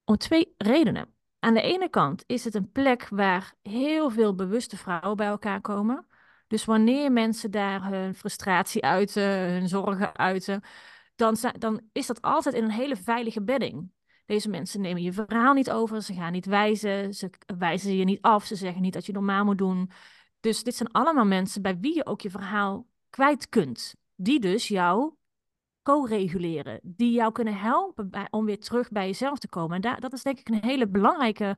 Om 0.04 0.16
twee 0.16 0.54
redenen. 0.56 1.14
Aan 1.38 1.54
de 1.54 1.60
ene 1.60 1.88
kant 1.88 2.24
is 2.26 2.44
het 2.44 2.54
een 2.54 2.72
plek 2.72 3.08
waar 3.08 3.54
heel 3.62 4.10
veel 4.10 4.34
bewuste 4.34 4.76
vrouwen 4.76 5.16
bij 5.16 5.26
elkaar 5.26 5.60
komen. 5.60 6.06
Dus 6.46 6.64
wanneer 6.64 7.12
mensen 7.12 7.50
daar 7.50 7.84
hun 7.84 8.14
frustratie 8.14 8.82
uiten, 8.82 9.50
hun 9.50 9.68
zorgen 9.68 10.16
uiten, 10.16 10.62
dan, 11.16 11.36
dan 11.58 11.80
is 11.92 12.06
dat 12.06 12.22
altijd 12.22 12.54
in 12.54 12.64
een 12.64 12.70
hele 12.70 12.96
veilige 12.96 13.42
bedding. 13.42 13.90
Deze 14.28 14.48
mensen 14.48 14.80
nemen 14.80 15.02
je 15.02 15.12
verhaal 15.12 15.54
niet 15.54 15.70
over, 15.70 16.02
ze 16.02 16.14
gaan 16.14 16.32
niet 16.32 16.46
wijzen, 16.46 17.14
ze 17.14 17.30
wijzen 17.58 17.96
je 17.96 18.04
niet 18.04 18.22
af, 18.22 18.44
ze 18.44 18.56
zeggen 18.56 18.82
niet 18.82 18.92
dat 18.92 19.06
je 19.06 19.12
normaal 19.12 19.44
moet 19.44 19.58
doen. 19.58 19.90
Dus 20.40 20.62
dit 20.62 20.74
zijn 20.74 20.92
allemaal 20.92 21.24
mensen 21.24 21.62
bij 21.62 21.78
wie 21.78 21.94
je 21.94 22.06
ook 22.06 22.20
je 22.20 22.30
verhaal 22.30 22.86
kwijt 23.10 23.48
kunt. 23.48 23.94
Die 24.14 24.40
dus 24.40 24.68
jou 24.68 25.14
co-reguleren, 25.82 26.80
die 26.82 27.12
jou 27.12 27.32
kunnen 27.32 27.54
helpen 27.54 28.10
bij, 28.10 28.26
om 28.30 28.44
weer 28.44 28.60
terug 28.60 28.90
bij 28.90 29.06
jezelf 29.06 29.38
te 29.38 29.48
komen. 29.48 29.76
En 29.76 29.80
daar, 29.80 30.00
dat 30.00 30.12
is 30.12 30.22
denk 30.22 30.38
ik 30.38 30.48
een 30.48 30.62
hele 30.62 30.88
belangrijke. 30.88 31.56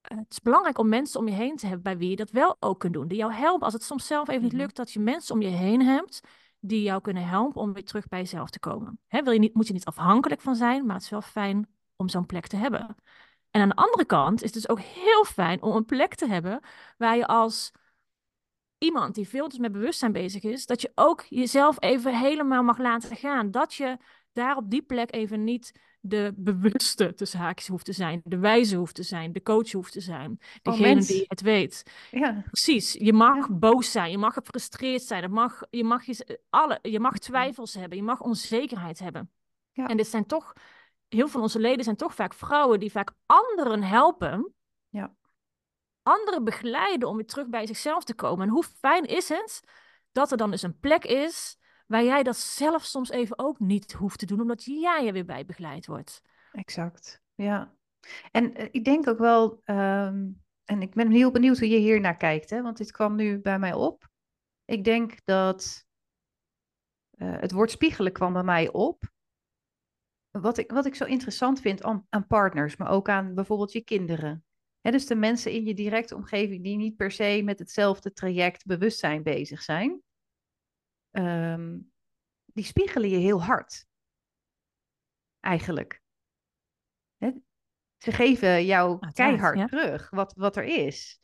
Het 0.00 0.26
is 0.30 0.40
belangrijk 0.40 0.78
om 0.78 0.88
mensen 0.88 1.20
om 1.20 1.28
je 1.28 1.34
heen 1.34 1.56
te 1.56 1.66
hebben 1.66 1.82
bij 1.82 1.96
wie 1.98 2.10
je 2.10 2.16
dat 2.16 2.30
wel 2.30 2.56
ook 2.60 2.78
kunt 2.78 2.92
doen. 2.92 3.08
Die 3.08 3.18
jou 3.18 3.32
helpen 3.32 3.64
als 3.64 3.72
het 3.74 3.82
soms 3.82 4.06
zelf 4.06 4.28
even 4.28 4.42
niet 4.42 4.52
mhm. 4.52 4.60
lukt, 4.60 4.76
dat 4.76 4.92
je 4.92 5.00
mensen 5.00 5.34
om 5.34 5.42
je 5.42 5.48
heen 5.48 5.82
hebt 5.82 6.20
die 6.64 6.82
jou 6.82 7.00
kunnen 7.00 7.26
helpen 7.28 7.60
om 7.60 7.72
weer 7.72 7.84
terug 7.84 8.08
bij 8.08 8.18
jezelf 8.18 8.50
te 8.50 8.58
komen. 8.58 8.98
Hè, 9.06 9.22
wil 9.22 9.32
je 9.32 9.38
niet, 9.38 9.54
moet 9.54 9.66
je 9.66 9.72
niet 9.72 9.84
afhankelijk 9.84 10.40
van 10.40 10.56
zijn, 10.56 10.86
maar 10.86 10.94
het 10.94 11.04
is 11.04 11.10
wel 11.10 11.20
fijn 11.20 11.68
om 11.96 12.08
zo'n 12.08 12.26
plek 12.26 12.46
te 12.46 12.56
hebben. 12.56 12.96
En 13.50 13.60
aan 13.60 13.68
de 13.68 13.74
andere 13.74 14.04
kant 14.04 14.42
is 14.42 14.54
het 14.54 14.62
dus 14.62 14.68
ook 14.68 14.80
heel 14.80 15.24
fijn 15.24 15.62
om 15.62 15.76
een 15.76 15.84
plek 15.84 16.14
te 16.14 16.26
hebben 16.26 16.60
waar 16.96 17.16
je 17.16 17.26
als 17.26 17.72
iemand 18.78 19.14
die 19.14 19.28
veel 19.28 19.48
dus 19.48 19.58
met 19.58 19.72
bewustzijn 19.72 20.12
bezig 20.12 20.42
is, 20.42 20.66
dat 20.66 20.80
je 20.80 20.92
ook 20.94 21.24
jezelf 21.28 21.76
even 21.80 22.18
helemaal 22.18 22.62
mag 22.62 22.78
laten 22.78 23.16
gaan. 23.16 23.50
Dat 23.50 23.74
je 23.74 23.96
daar 24.32 24.56
op 24.56 24.70
die 24.70 24.82
plek 24.82 25.14
even 25.14 25.44
niet 25.44 25.72
de 26.04 26.32
bewuste 26.36 27.14
tussen 27.14 27.38
haakjes 27.38 27.68
hoeft 27.68 27.84
te 27.84 27.92
zijn, 27.92 28.20
de 28.24 28.38
wijze 28.38 28.76
hoeft 28.76 28.94
te 28.94 29.02
zijn, 29.02 29.32
de 29.32 29.42
coach 29.42 29.72
hoeft 29.72 29.92
te 29.92 30.00
zijn, 30.00 30.30
oh, 30.30 30.72
degene 30.72 31.04
die 31.04 31.24
het 31.28 31.40
weet. 31.40 31.82
Ja. 32.10 32.42
Precies. 32.46 32.92
Je 32.92 33.12
mag 33.12 33.50
boos 33.50 33.90
zijn, 33.90 34.10
je 34.10 34.18
mag 34.18 34.34
gefrustreerd 34.34 35.02
zijn, 35.02 35.22
je 35.22 35.28
mag, 35.28 35.62
je 35.70 35.84
mag, 35.84 36.04
je, 36.04 36.40
alle, 36.50 36.78
je 36.82 37.00
mag 37.00 37.18
twijfels 37.18 37.74
hebben, 37.74 37.98
je 37.98 38.04
mag 38.04 38.20
onzekerheid 38.20 38.98
hebben. 38.98 39.30
Ja. 39.72 39.86
En 39.86 39.96
dit 39.96 40.06
zijn 40.06 40.26
toch, 40.26 40.52
heel 41.08 41.20
veel 41.20 41.28
van 41.28 41.42
onze 41.42 41.58
leden 41.58 41.84
zijn 41.84 41.96
toch 41.96 42.14
vaak 42.14 42.34
vrouwen 42.34 42.80
die 42.80 42.90
vaak 42.90 43.12
anderen 43.26 43.82
helpen. 43.82 44.54
Ja. 44.88 45.14
Anderen 46.02 46.44
begeleiden 46.44 47.08
om 47.08 47.16
weer 47.16 47.26
terug 47.26 47.48
bij 47.48 47.66
zichzelf 47.66 48.04
te 48.04 48.14
komen. 48.14 48.46
En 48.46 48.52
hoe 48.52 48.64
fijn 48.64 49.04
is 49.04 49.28
het 49.28 49.62
dat 50.12 50.30
er 50.30 50.36
dan 50.36 50.50
dus 50.50 50.62
een 50.62 50.78
plek 50.78 51.04
is 51.04 51.56
waar 51.92 52.04
jij 52.04 52.22
dat 52.22 52.36
zelf 52.36 52.84
soms 52.84 53.10
even 53.10 53.38
ook 53.38 53.60
niet 53.60 53.92
hoeft 53.92 54.18
te 54.18 54.26
doen, 54.26 54.40
omdat 54.40 54.64
jij 54.64 55.06
er 55.06 55.12
weer 55.12 55.24
bij 55.24 55.44
begeleid 55.44 55.86
wordt. 55.86 56.22
Exact, 56.52 57.22
ja. 57.34 57.74
En 58.30 58.60
uh, 58.60 58.68
ik 58.70 58.84
denk 58.84 59.08
ook 59.08 59.18
wel, 59.18 59.60
ehm, 59.64 60.28
en 60.64 60.82
ik 60.82 60.94
ben 60.94 61.10
heel 61.10 61.30
benieuwd 61.30 61.58
hoe 61.58 61.68
je 61.68 61.76
hier 61.76 62.00
naar 62.00 62.16
kijkt, 62.16 62.50
hè, 62.50 62.62
want 62.62 62.76
dit 62.76 62.92
kwam 62.92 63.14
nu 63.14 63.40
bij 63.40 63.58
mij 63.58 63.72
op. 63.72 64.08
Ik 64.64 64.84
denk 64.84 65.24
dat 65.24 65.86
uh, 67.14 67.40
het 67.40 67.52
woord 67.52 67.70
spiegelen 67.70 68.12
kwam 68.12 68.32
bij 68.32 68.42
mij 68.42 68.72
op. 68.72 69.10
Wat 70.30 70.58
ik, 70.58 70.70
wat 70.70 70.86
ik 70.86 70.94
zo 70.94 71.04
interessant 71.04 71.60
vind 71.60 71.82
aan, 71.82 72.06
aan 72.08 72.26
partners, 72.26 72.76
maar 72.76 72.90
ook 72.90 73.08
aan 73.08 73.34
bijvoorbeeld 73.34 73.72
je 73.72 73.84
kinderen. 73.84 74.44
Dus 74.80 75.06
de 75.06 75.14
mensen 75.14 75.52
in 75.52 75.64
je 75.64 75.74
directe 75.74 76.14
omgeving 76.14 76.62
die 76.62 76.76
niet 76.76 76.96
per 76.96 77.10
se 77.10 77.42
met 77.44 77.58
hetzelfde 77.58 78.12
traject 78.12 78.66
bewustzijn 78.66 79.22
bezig 79.22 79.62
zijn. 79.62 80.02
Ehm, 81.12 81.78
die 82.44 82.64
spiegelen 82.64 83.08
je 83.08 83.16
heel 83.16 83.42
hard. 83.42 83.86
Eigenlijk. 85.40 86.02
Ze 88.02 88.12
geven 88.12 88.64
jou 88.64 89.10
keihard 89.12 89.68
terug 89.68 90.10
wat, 90.10 90.34
wat 90.36 90.56
er 90.56 90.64
is. 90.64 91.20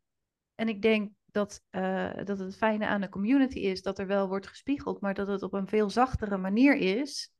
En 0.55 0.69
ik 0.69 0.83
denk 0.83 1.13
dat, 1.25 1.63
uh, 1.71 2.25
dat 2.25 2.39
het 2.39 2.57
fijne 2.57 2.87
aan 2.87 3.01
de 3.01 3.09
community 3.09 3.59
is 3.59 3.83
dat 3.83 3.99
er 3.99 4.07
wel 4.07 4.29
wordt 4.29 4.47
gespiegeld, 4.47 5.01
maar 5.01 5.15
dat 5.15 5.29
het 5.29 5.43
op 5.43 5.53
een 5.53 5.67
veel 5.67 5.91
zachtere 5.91 6.37
manier 6.37 6.77
is. 6.77 7.33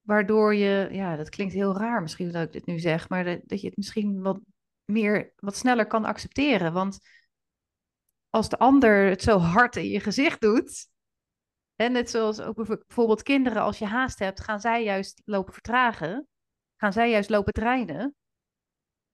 Waardoor 0.00 0.54
je, 0.54 0.88
ja, 0.90 1.16
dat 1.16 1.28
klinkt 1.28 1.54
heel 1.54 1.76
raar 1.76 2.02
misschien 2.02 2.32
dat 2.32 2.46
ik 2.46 2.52
dit 2.52 2.66
nu 2.66 2.78
zeg, 2.78 3.08
maar 3.08 3.24
dat, 3.24 3.40
dat 3.44 3.60
je 3.60 3.66
het 3.66 3.76
misschien 3.76 4.22
wat 4.22 4.40
meer, 4.84 5.32
wat 5.36 5.56
sneller 5.56 5.86
kan 5.86 6.04
accepteren. 6.04 6.72
Want 6.72 6.98
als 8.30 8.48
de 8.48 8.58
ander 8.58 9.08
het 9.08 9.22
zo 9.22 9.38
hard 9.38 9.76
in 9.76 9.88
je 9.88 10.00
gezicht 10.00 10.40
doet, 10.40 10.88
en 11.76 11.92
net 11.92 12.10
zoals 12.10 12.40
ook 12.40 12.66
bijvoorbeeld 12.66 13.22
kinderen, 13.22 13.62
als 13.62 13.78
je 13.78 13.84
haast 13.84 14.18
hebt, 14.18 14.40
gaan 14.40 14.60
zij 14.60 14.84
juist 14.84 15.22
lopen 15.24 15.52
vertragen. 15.52 16.28
Gaan 16.76 16.92
zij 16.92 17.10
juist 17.10 17.30
lopen 17.30 17.52
trainen. 17.52 18.14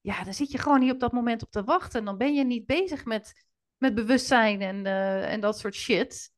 Ja, 0.00 0.24
dan 0.24 0.34
zit 0.34 0.50
je 0.50 0.58
gewoon 0.58 0.80
niet 0.80 0.92
op 0.92 1.00
dat 1.00 1.12
moment 1.12 1.42
op 1.42 1.50
te 1.50 1.64
wachten. 1.64 2.04
Dan 2.04 2.16
ben 2.16 2.34
je 2.34 2.44
niet 2.44 2.66
bezig 2.66 3.04
met, 3.04 3.46
met 3.76 3.94
bewustzijn 3.94 4.60
en, 4.60 4.84
uh, 4.84 5.32
en 5.32 5.40
dat 5.40 5.58
soort 5.58 5.74
shit. 5.74 6.32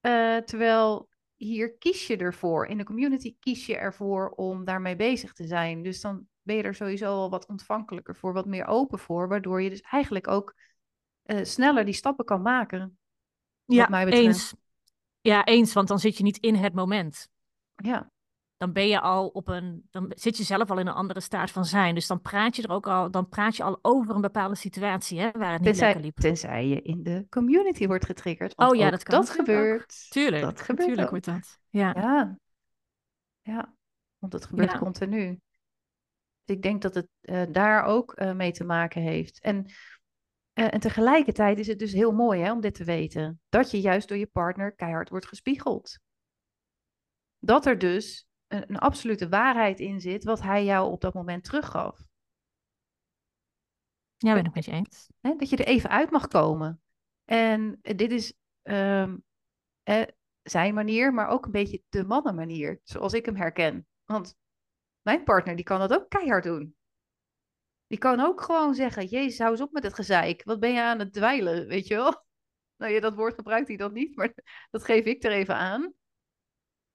Uh, 0.00 0.36
terwijl 0.36 1.08
hier 1.36 1.76
kies 1.76 2.06
je 2.06 2.16
ervoor. 2.16 2.66
In 2.66 2.78
de 2.78 2.84
community 2.84 3.36
kies 3.38 3.66
je 3.66 3.76
ervoor 3.76 4.30
om 4.30 4.64
daarmee 4.64 4.96
bezig 4.96 5.32
te 5.32 5.46
zijn. 5.46 5.82
Dus 5.82 6.00
dan 6.00 6.26
ben 6.42 6.56
je 6.56 6.62
er 6.62 6.74
sowieso 6.74 7.06
al 7.06 7.30
wat 7.30 7.46
ontvankelijker 7.46 8.16
voor, 8.16 8.32
wat 8.32 8.46
meer 8.46 8.66
open 8.66 8.98
voor. 8.98 9.28
Waardoor 9.28 9.62
je 9.62 9.70
dus 9.70 9.80
eigenlijk 9.80 10.28
ook 10.28 10.54
uh, 11.24 11.44
sneller 11.44 11.84
die 11.84 11.94
stappen 11.94 12.24
kan 12.24 12.42
maken. 12.42 12.98
Ja, 13.64 13.88
mij 13.88 14.06
eens. 14.06 14.54
Ja, 15.20 15.44
eens, 15.44 15.72
want 15.72 15.88
dan 15.88 15.98
zit 15.98 16.16
je 16.16 16.22
niet 16.22 16.38
in 16.38 16.54
het 16.54 16.74
moment. 16.74 17.28
Ja. 17.74 18.10
Dan 18.56 18.72
ben 18.72 18.88
je 18.88 19.00
al 19.00 19.26
op 19.26 19.48
een, 19.48 19.86
dan 19.90 20.12
zit 20.14 20.36
je 20.36 20.42
zelf 20.42 20.70
al 20.70 20.78
in 20.78 20.86
een 20.86 20.94
andere 20.94 21.20
staat 21.20 21.50
van 21.50 21.64
zijn. 21.64 21.94
Dus 21.94 22.06
dan 22.06 22.20
praat 22.20 22.56
je 22.56 22.62
er 22.62 22.70
ook 22.70 22.86
al, 22.86 23.10
dan 23.10 23.28
praat 23.28 23.56
je 23.56 23.62
al 23.62 23.78
over 23.82 24.14
een 24.14 24.20
bepaalde 24.20 24.54
situatie, 24.54 25.20
hè, 25.20 25.30
waar 25.30 25.52
het 25.52 25.60
niet 25.60 25.68
tenzij, 25.68 25.86
lekker 25.86 26.04
liep. 26.04 26.16
Tenzij 26.16 26.66
je 26.66 26.82
in 26.82 27.02
de 27.02 27.26
community 27.28 27.86
wordt 27.86 28.04
getriggerd. 28.04 28.56
oh 28.56 28.76
ja, 28.76 28.90
dat 28.90 29.02
kan. 29.02 29.20
Dat 29.20 29.30
gebeurt. 29.30 30.10
Tuurlijk, 30.10 30.42
dat 30.42 30.60
gebeurt 30.60 30.88
tuurlijk 30.88 31.10
wordt 31.10 31.24
dat. 31.24 31.58
Ja. 31.68 31.92
ja. 31.96 32.38
Ja, 33.42 33.74
want 34.18 34.32
het 34.32 34.46
gebeurt 34.46 34.78
continu. 34.78 35.40
Dus 36.44 36.56
ik 36.56 36.62
denk 36.62 36.82
dat 36.82 36.94
het 36.94 37.08
uh, 37.22 37.42
daar 37.48 37.84
ook 37.84 38.20
uh, 38.20 38.32
mee 38.32 38.52
te 38.52 38.64
maken 38.64 39.02
heeft. 39.02 39.40
En 39.40 39.66
uh, 40.60 40.74
en 40.74 40.80
tegelijkertijd 40.80 41.58
is 41.58 41.66
het 41.66 41.78
dus 41.78 41.92
heel 41.92 42.12
mooi 42.12 42.40
hè, 42.40 42.52
om 42.52 42.60
dit 42.60 42.74
te 42.74 42.84
weten. 42.84 43.40
Dat 43.48 43.70
je 43.70 43.80
juist 43.80 44.08
door 44.08 44.16
je 44.16 44.26
partner 44.26 44.74
keihard 44.74 45.08
wordt 45.08 45.26
gespiegeld. 45.26 45.98
Dat 47.38 47.66
er 47.66 47.78
dus 47.78 48.28
een, 48.46 48.70
een 48.70 48.78
absolute 48.78 49.28
waarheid 49.28 49.80
in 49.80 50.00
zit 50.00 50.24
wat 50.24 50.40
hij 50.40 50.64
jou 50.64 50.92
op 50.92 51.00
dat 51.00 51.14
moment 51.14 51.44
teruggaf. 51.44 52.08
Ja, 54.16 54.34
ben 54.34 54.44
ik 54.44 54.54
met 54.54 54.64
je 54.64 54.70
eens. 54.70 55.10
Hè, 55.20 55.34
dat 55.36 55.50
je 55.50 55.56
er 55.56 55.66
even 55.66 55.90
uit 55.90 56.10
mag 56.10 56.28
komen. 56.28 56.82
En 57.24 57.78
dit 57.80 58.12
is 58.12 58.34
um, 58.62 59.24
zijn 60.42 60.74
manier, 60.74 61.14
maar 61.14 61.28
ook 61.28 61.44
een 61.44 61.50
beetje 61.50 61.82
de 61.88 62.04
mannenmanier, 62.04 62.80
zoals 62.82 63.12
ik 63.12 63.24
hem 63.24 63.36
herken. 63.36 63.86
Want 64.04 64.36
mijn 65.02 65.24
partner 65.24 65.56
die 65.56 65.64
kan 65.64 65.78
dat 65.78 65.92
ook 65.92 66.08
keihard 66.08 66.44
doen. 66.44 66.74
Die 67.90 67.98
kan 67.98 68.20
ook 68.20 68.40
gewoon 68.40 68.74
zeggen, 68.74 69.06
jezus, 69.06 69.38
hou 69.38 69.50
eens 69.50 69.60
op 69.60 69.72
met 69.72 69.82
het 69.82 69.94
gezeik. 69.94 70.44
Wat 70.44 70.60
ben 70.60 70.72
je 70.72 70.82
aan 70.82 70.98
het 70.98 71.12
dweilen, 71.12 71.66
weet 71.66 71.86
je 71.86 71.94
wel? 71.94 72.14
Nou 72.76 72.92
ja, 72.92 73.00
dat 73.00 73.14
woord 73.14 73.34
gebruikt 73.34 73.68
hij 73.68 73.76
dan 73.76 73.92
niet, 73.92 74.16
maar 74.16 74.34
dat 74.70 74.84
geef 74.84 75.04
ik 75.04 75.24
er 75.24 75.32
even 75.32 75.56
aan. 75.56 75.92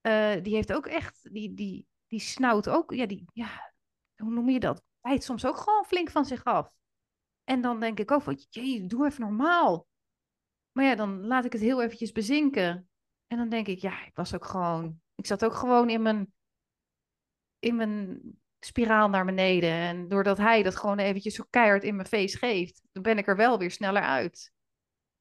Uh, 0.02 0.44
die 0.44 0.54
heeft 0.54 0.74
ook 0.74 0.86
echt, 0.86 1.34
die, 1.34 1.54
die, 1.54 1.88
die 2.08 2.20
snauwt 2.20 2.70
ook, 2.70 2.94
ja, 2.94 3.06
die, 3.06 3.26
ja, 3.34 3.74
hoe 4.16 4.32
noem 4.32 4.50
je 4.50 4.60
dat? 4.60 4.84
Bijt 5.02 5.24
soms 5.24 5.46
ook 5.46 5.58
gewoon 5.58 5.86
flink 5.86 6.10
van 6.10 6.26
zich 6.26 6.44
af. 6.44 6.72
En 7.44 7.62
dan 7.62 7.80
denk 7.80 8.00
ik 8.00 8.12
ook 8.12 8.22
van, 8.22 8.46
jee, 8.50 8.86
doe 8.86 9.06
even 9.06 9.22
normaal. 9.22 9.88
Maar 10.72 10.86
ja, 10.86 10.96
dan 10.96 11.26
laat 11.26 11.46
ik 11.46 11.52
het 11.52 11.62
heel 11.62 11.82
eventjes 11.82 12.12
bezinken. 12.12 12.90
En 13.28 13.38
dan 13.38 13.50
denk 13.50 13.68
ik, 13.68 13.80
ja, 13.80 14.06
ik 14.06 14.16
was 14.16 14.36
ook 14.36 14.46
gewoon, 14.46 15.02
ik 15.16 15.26
zat 15.26 15.46
ook 15.46 15.54
gewoon 15.54 15.90
in 15.90 16.02
mijn, 16.02 16.34
in 17.60 17.76
mijn 17.76 18.22
spiraal 18.66 19.10
naar 19.10 19.26
beneden. 19.26 19.70
En 19.70 20.08
doordat 20.08 20.38
hij 20.38 20.64
dat 20.64 20.76
gewoon 20.76 21.00
eventjes 21.00 21.36
zo 21.36 21.44
keihard 21.50 21.84
in 21.84 21.96
mijn 21.96 22.08
face 22.08 22.38
geeft, 22.38 22.82
dan 22.92 23.04
ben 23.04 23.18
ik 23.18 23.28
er 23.28 23.36
wel 23.36 23.58
weer 23.58 23.72
sneller 23.72 24.02
uit. 24.02 24.54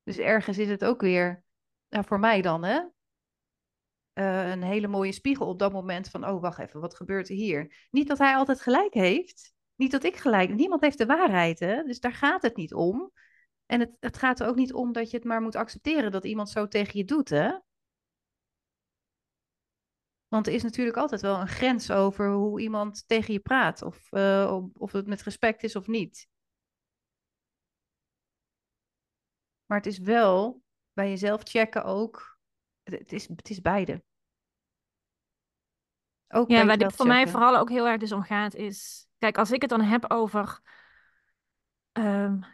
Dus 0.02 0.18
ergens 0.18 0.58
is 0.58 0.68
het 0.68 0.84
ook 0.84 1.00
weer, 1.00 1.44
nou, 1.88 2.04
voor 2.04 2.20
mij 2.20 2.42
dan, 2.42 2.64
hè, 2.64 2.80
uh, 4.14 4.50
een 4.50 4.62
hele 4.62 4.86
mooie 4.86 5.12
spiegel 5.12 5.46
op 5.46 5.58
dat 5.58 5.72
moment 5.72 6.08
van, 6.08 6.26
oh, 6.26 6.40
wacht 6.40 6.58
even, 6.58 6.80
wat 6.80 6.94
gebeurt 6.94 7.28
er 7.28 7.34
hier? 7.34 7.86
Niet 7.90 8.08
dat 8.08 8.18
hij 8.18 8.34
altijd 8.34 8.60
gelijk 8.60 8.94
heeft. 8.94 9.52
Niet 9.74 9.90
dat 9.90 10.04
ik 10.04 10.16
gelijk, 10.16 10.54
niemand 10.54 10.80
heeft 10.80 10.98
de 10.98 11.06
waarheid, 11.06 11.58
hè? 11.58 11.82
Dus 11.82 12.00
daar 12.00 12.12
gaat 12.12 12.42
het 12.42 12.56
niet 12.56 12.74
om. 12.74 13.12
En 13.66 13.80
het, 13.80 13.90
het 14.00 14.16
gaat 14.16 14.40
er 14.40 14.46
ook 14.46 14.56
niet 14.56 14.72
om 14.72 14.92
dat 14.92 15.10
je 15.10 15.16
het 15.16 15.26
maar 15.26 15.40
moet 15.40 15.56
accepteren 15.56 16.12
dat 16.12 16.24
iemand 16.24 16.50
zo 16.50 16.68
tegen 16.68 16.98
je 16.98 17.04
doet, 17.04 17.28
hè? 17.28 17.50
Want 20.34 20.46
er 20.46 20.52
is 20.52 20.62
natuurlijk 20.62 20.96
altijd 20.96 21.20
wel 21.20 21.40
een 21.40 21.48
grens 21.48 21.90
over 21.90 22.32
hoe 22.32 22.60
iemand 22.60 23.04
tegen 23.06 23.32
je 23.32 23.40
praat. 23.40 23.82
Of, 23.82 24.12
uh, 24.12 24.62
of 24.72 24.92
het 24.92 25.06
met 25.06 25.22
respect 25.22 25.62
is 25.62 25.76
of 25.76 25.86
niet. 25.86 26.28
Maar 29.66 29.78
het 29.78 29.86
is 29.86 29.98
wel 29.98 30.62
bij 30.92 31.08
jezelf 31.08 31.40
checken 31.44 31.84
ook. 31.84 32.38
Het 32.82 33.12
is, 33.12 33.28
het 33.28 33.50
is 33.50 33.60
beide. 33.60 34.04
Ook 36.28 36.48
ja, 36.50 36.66
waar 36.66 36.78
dit 36.78 36.92
voor 36.92 37.06
mij 37.06 37.28
vooral 37.28 37.56
ook 37.56 37.70
heel 37.70 37.86
erg 37.86 38.00
dus 38.00 38.12
om 38.12 38.22
gaat 38.22 38.54
is... 38.54 39.06
Kijk, 39.18 39.38
als 39.38 39.50
ik 39.50 39.60
het 39.60 39.70
dan 39.70 39.80
heb 39.80 40.10
over... 40.10 40.60
Um, 41.92 42.44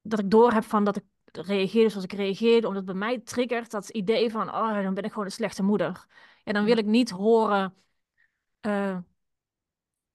dat 0.00 0.18
ik 0.18 0.30
door 0.30 0.52
heb 0.52 0.64
van 0.64 0.84
dat 0.84 0.96
ik 0.96 1.04
reageerde 1.46 1.88
zoals 1.88 2.04
ik 2.04 2.12
reageerde, 2.12 2.68
omdat 2.68 2.84
bij 2.84 2.94
mij 2.94 3.18
triggert 3.18 3.70
dat 3.70 3.88
idee 3.88 4.30
van, 4.30 4.48
oh, 4.48 4.82
dan 4.82 4.94
ben 4.94 5.04
ik 5.04 5.10
gewoon 5.10 5.24
een 5.24 5.32
slechte 5.32 5.62
moeder. 5.62 6.06
En 6.44 6.54
dan 6.54 6.64
wil 6.64 6.76
ik 6.76 6.86
niet 6.86 7.10
horen, 7.10 7.74
uh, 8.66 8.98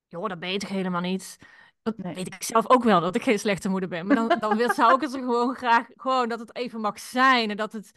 joh, 0.07 0.27
dat 0.27 0.39
weet 0.39 0.63
ik 0.63 0.69
helemaal 0.69 1.01
niet. 1.01 1.37
Dat 1.81 1.95
weet 1.95 2.33
ik 2.33 2.43
zelf 2.43 2.69
ook 2.69 2.83
wel, 2.83 3.01
dat 3.01 3.15
ik 3.15 3.23
geen 3.23 3.39
slechte 3.39 3.69
moeder 3.69 3.89
ben. 3.89 4.07
Maar 4.07 4.15
dan, 4.15 4.39
dan 4.39 4.57
wil, 4.57 4.73
zou 4.73 4.95
ik 4.95 5.01
het 5.01 5.13
er 5.13 5.19
gewoon 5.19 5.55
graag, 5.55 5.87
gewoon 5.95 6.29
dat 6.29 6.39
het 6.39 6.55
even 6.55 6.81
mag 6.81 6.99
zijn. 6.99 7.49
En 7.49 7.57
dat 7.57 7.73
het, 7.73 7.91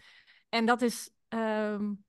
en 0.49 0.67
dat 0.67 0.83
is, 0.83 1.11
um, 1.29 2.05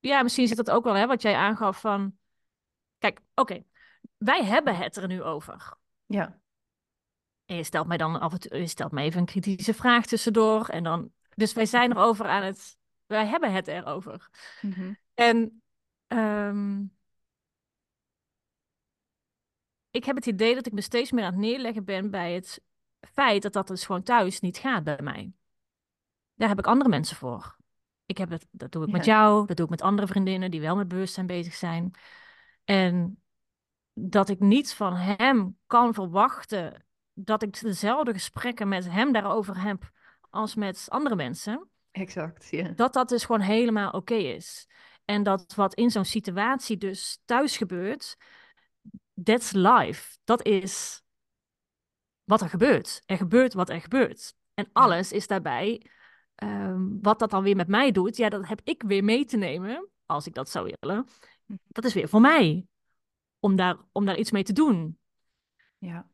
ja, 0.00 0.22
misschien 0.22 0.48
zit 0.48 0.56
dat 0.56 0.70
ook 0.70 0.84
wel, 0.84 0.94
hè, 0.94 1.06
wat 1.06 1.22
jij 1.22 1.34
aangaf 1.34 1.80
van, 1.80 2.18
kijk, 2.98 3.20
oké, 3.34 3.64
wij 4.16 4.44
hebben 4.44 4.76
het 4.76 4.96
er 4.96 5.06
nu 5.06 5.22
over. 5.22 5.76
Ja. 6.06 6.39
En 7.50 7.56
je 7.56 7.64
stelt 7.64 7.86
mij 7.86 7.96
dan 7.96 8.20
af 8.20 8.32
en 8.32 8.40
toe, 8.40 8.58
je 8.58 8.66
stelt 8.66 8.92
mij 8.92 9.04
even 9.04 9.20
een 9.20 9.26
kritische 9.26 9.74
vraag 9.74 10.06
tussendoor. 10.06 10.68
En 10.68 10.82
dan, 10.82 11.10
dus 11.34 11.52
wij 11.52 11.66
zijn 11.66 11.90
erover 11.90 12.26
aan 12.26 12.42
het, 12.42 12.78
wij 13.06 13.26
hebben 13.26 13.52
het 13.52 13.68
erover. 13.68 14.28
Mm 14.60 14.96
En 15.14 15.62
um, 16.08 16.96
ik 19.90 20.04
heb 20.04 20.16
het 20.16 20.26
idee 20.26 20.54
dat 20.54 20.66
ik 20.66 20.72
me 20.72 20.80
steeds 20.80 21.10
meer 21.10 21.24
aan 21.24 21.32
het 21.32 21.40
neerleggen 21.40 21.84
ben 21.84 22.10
bij 22.10 22.34
het 22.34 22.62
feit 23.00 23.42
dat 23.42 23.52
dat 23.52 23.68
dus 23.68 23.84
gewoon 23.84 24.02
thuis 24.02 24.40
niet 24.40 24.58
gaat 24.58 24.84
bij 24.84 25.00
mij. 25.02 25.32
Daar 26.34 26.48
heb 26.48 26.58
ik 26.58 26.66
andere 26.66 26.90
mensen 26.90 27.16
voor. 27.16 27.56
Ik 28.06 28.18
heb 28.18 28.30
het, 28.30 28.46
dat 28.50 28.72
doe 28.72 28.86
ik 28.86 28.92
met 28.92 29.04
jou, 29.04 29.46
dat 29.46 29.56
doe 29.56 29.64
ik 29.64 29.70
met 29.70 29.82
andere 29.82 30.06
vriendinnen 30.06 30.50
die 30.50 30.60
wel 30.60 30.76
met 30.76 30.88
bewustzijn 30.88 31.26
bezig 31.26 31.54
zijn. 31.54 31.90
En 32.64 33.22
dat 33.92 34.28
ik 34.28 34.40
niet 34.40 34.74
van 34.74 34.94
hem 34.96 35.58
kan 35.66 35.94
verwachten 35.94 36.84
dat 37.24 37.42
ik 37.42 37.60
dezelfde 37.60 38.12
gesprekken 38.12 38.68
met 38.68 38.90
hem 38.90 39.12
daarover 39.12 39.62
heb 39.62 39.90
als 40.30 40.54
met 40.54 40.86
andere 40.88 41.16
mensen. 41.16 41.68
Exact, 41.90 42.48
ja. 42.50 42.68
Dat 42.68 42.92
dat 42.92 43.08
dus 43.08 43.24
gewoon 43.24 43.40
helemaal 43.40 43.90
oké 43.90 44.14
is. 44.14 44.68
En 45.04 45.22
dat 45.22 45.54
wat 45.54 45.74
in 45.74 45.90
zo'n 45.90 46.04
situatie 46.04 46.76
dus 46.76 47.20
thuis 47.24 47.56
gebeurt, 47.56 48.16
that's 49.22 49.52
life. 49.52 50.18
Dat 50.24 50.46
is 50.46 51.02
wat 52.24 52.40
er 52.40 52.48
gebeurt. 52.48 53.02
Er 53.06 53.16
gebeurt 53.16 53.52
wat 53.52 53.68
er 53.68 53.80
gebeurt. 53.80 54.34
En 54.54 54.68
alles 54.72 55.12
is 55.12 55.26
daarbij, 55.26 55.86
ehm, 56.34 57.00
wat 57.00 57.18
dat 57.18 57.30
dan 57.30 57.42
weer 57.42 57.56
met 57.56 57.68
mij 57.68 57.90
doet, 57.90 58.16
ja, 58.16 58.28
dat 58.28 58.48
heb 58.48 58.60
ik 58.64 58.82
weer 58.82 59.04
mee 59.04 59.24
te 59.24 59.36
nemen, 59.36 59.88
als 60.06 60.26
ik 60.26 60.34
dat 60.34 60.50
zou 60.50 60.74
willen. 60.80 61.06
Hm. 61.46 61.54
Dat 61.66 61.84
is 61.84 61.94
weer 61.94 62.08
voor 62.08 62.20
mij 62.20 62.66
om 63.38 63.56
daar, 63.56 63.76
om 63.92 64.04
daar 64.04 64.18
iets 64.18 64.30
mee 64.30 64.42
te 64.42 64.52
doen. 64.52 64.98
Ja. 65.78 66.09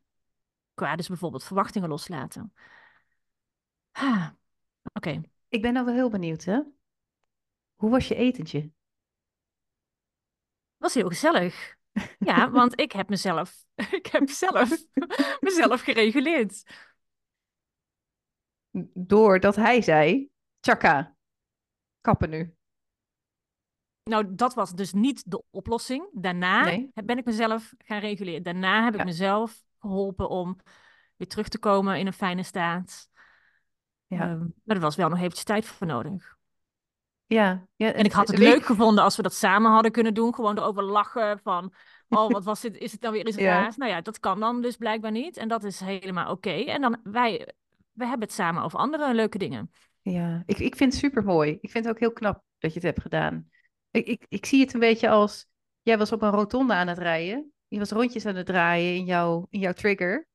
Qua 0.77 0.95
dus 0.95 1.07
bijvoorbeeld 1.07 1.43
verwachtingen 1.43 1.89
loslaten. 1.89 2.53
Ah, 3.91 4.29
Oké. 4.93 5.21
Ik 5.47 5.61
ben 5.61 5.73
nou 5.73 5.85
wel 5.85 5.93
heel 5.93 6.09
benieuwd, 6.09 6.43
hè? 6.43 6.61
Hoe 7.75 7.89
was 7.89 8.07
je 8.07 8.15
etentje? 8.15 8.71
Was 10.77 10.93
heel 10.93 11.07
gezellig. 11.07 11.75
Ja, 12.19 12.49
want 12.59 12.79
ik 12.79 12.91
heb 12.91 13.09
mezelf, 13.09 13.65
ik 13.91 14.05
heb 14.05 14.29
zelf 14.29 14.69
mezelf 15.39 15.81
gereguleerd. 15.81 16.63
Doordat 18.93 19.55
hij 19.55 19.81
zei, 19.81 20.29
tjaka, 20.59 21.15
kappen 22.01 22.29
nu. 22.29 22.55
Nou, 24.03 24.35
dat 24.35 24.53
was 24.53 24.73
dus 24.73 24.93
niet 24.93 25.31
de 25.31 25.43
oplossing. 25.49 26.09
Daarna 26.11 26.63
ben 26.93 27.17
ik 27.17 27.25
mezelf 27.25 27.73
gaan 27.77 27.99
reguleren. 27.99 28.43
Daarna 28.43 28.83
heb 28.83 28.95
ik 28.95 29.03
mezelf 29.03 29.66
geholpen 29.79 30.29
om 30.29 30.59
weer 31.15 31.27
terug 31.27 31.47
te 31.47 31.59
komen 31.59 31.99
in 31.99 32.07
een 32.07 32.13
fijne 32.13 32.43
staat. 32.43 33.09
Ja. 34.07 34.31
Um, 34.31 34.53
maar 34.63 34.75
er 34.75 34.81
was 34.81 34.95
wel 34.95 35.09
nog 35.09 35.17
eventjes 35.17 35.43
tijd 35.43 35.65
voor 35.65 35.87
nodig. 35.87 36.37
Ja, 37.25 37.67
ja 37.75 37.93
en 37.93 38.05
ik 38.05 38.11
had 38.11 38.27
het 38.27 38.37
leuk 38.37 38.65
gevonden 38.65 39.03
als 39.03 39.15
we 39.15 39.21
dat 39.21 39.33
samen 39.33 39.71
hadden 39.71 39.91
kunnen 39.91 40.13
doen. 40.13 40.35
Gewoon 40.35 40.57
erover 40.57 40.83
lachen 40.83 41.39
van, 41.43 41.73
oh, 42.09 42.29
wat 42.31 42.43
was 42.43 42.61
dit? 42.61 42.77
Is 42.77 42.91
het 42.91 43.01
nou 43.01 43.13
weer 43.13 43.27
iets 43.27 43.37
raars? 43.37 43.77
Nou 43.77 43.91
ja, 43.91 44.01
dat 44.01 44.19
kan 44.19 44.39
dan 44.39 44.61
dus 44.61 44.75
blijkbaar 44.75 45.11
niet. 45.11 45.37
En 45.37 45.47
dat 45.47 45.63
is 45.63 45.79
helemaal 45.79 46.31
oké. 46.31 46.49
En 46.49 46.81
dan, 46.81 46.99
wij, 47.03 47.53
we 47.91 48.05
hebben 48.05 48.27
het 48.27 48.37
samen 48.37 48.63
over 48.63 48.79
andere 48.79 49.13
leuke 49.13 49.37
dingen. 49.37 49.71
Ja, 50.01 50.43
ik, 50.45 50.59
ik 50.59 50.75
vind 50.75 50.91
het 50.91 51.01
super 51.01 51.23
mooi. 51.23 51.57
Ik 51.61 51.71
vind 51.71 51.85
het 51.85 51.93
ook 51.93 51.99
heel 51.99 52.13
knap 52.13 52.43
dat 52.57 52.73
je 52.73 52.79
het 52.79 52.87
hebt 52.87 53.01
gedaan. 53.01 53.49
Ik, 53.91 54.07
ik, 54.07 54.25
ik 54.29 54.45
zie 54.45 54.61
het 54.61 54.73
een 54.73 54.79
beetje 54.79 55.09
als, 55.09 55.45
jij 55.81 55.97
was 55.97 56.11
op 56.11 56.21
een 56.21 56.31
rotonde 56.31 56.73
aan 56.73 56.87
het 56.87 56.97
rijden. 56.97 57.51
Je 57.67 57.79
was 57.79 57.91
rondjes 57.91 58.25
aan 58.25 58.35
het 58.35 58.45
draaien 58.45 58.95
in 58.95 59.05
jouw, 59.05 59.47
in 59.49 59.59
jouw 59.59 59.73
trigger. 59.73 60.27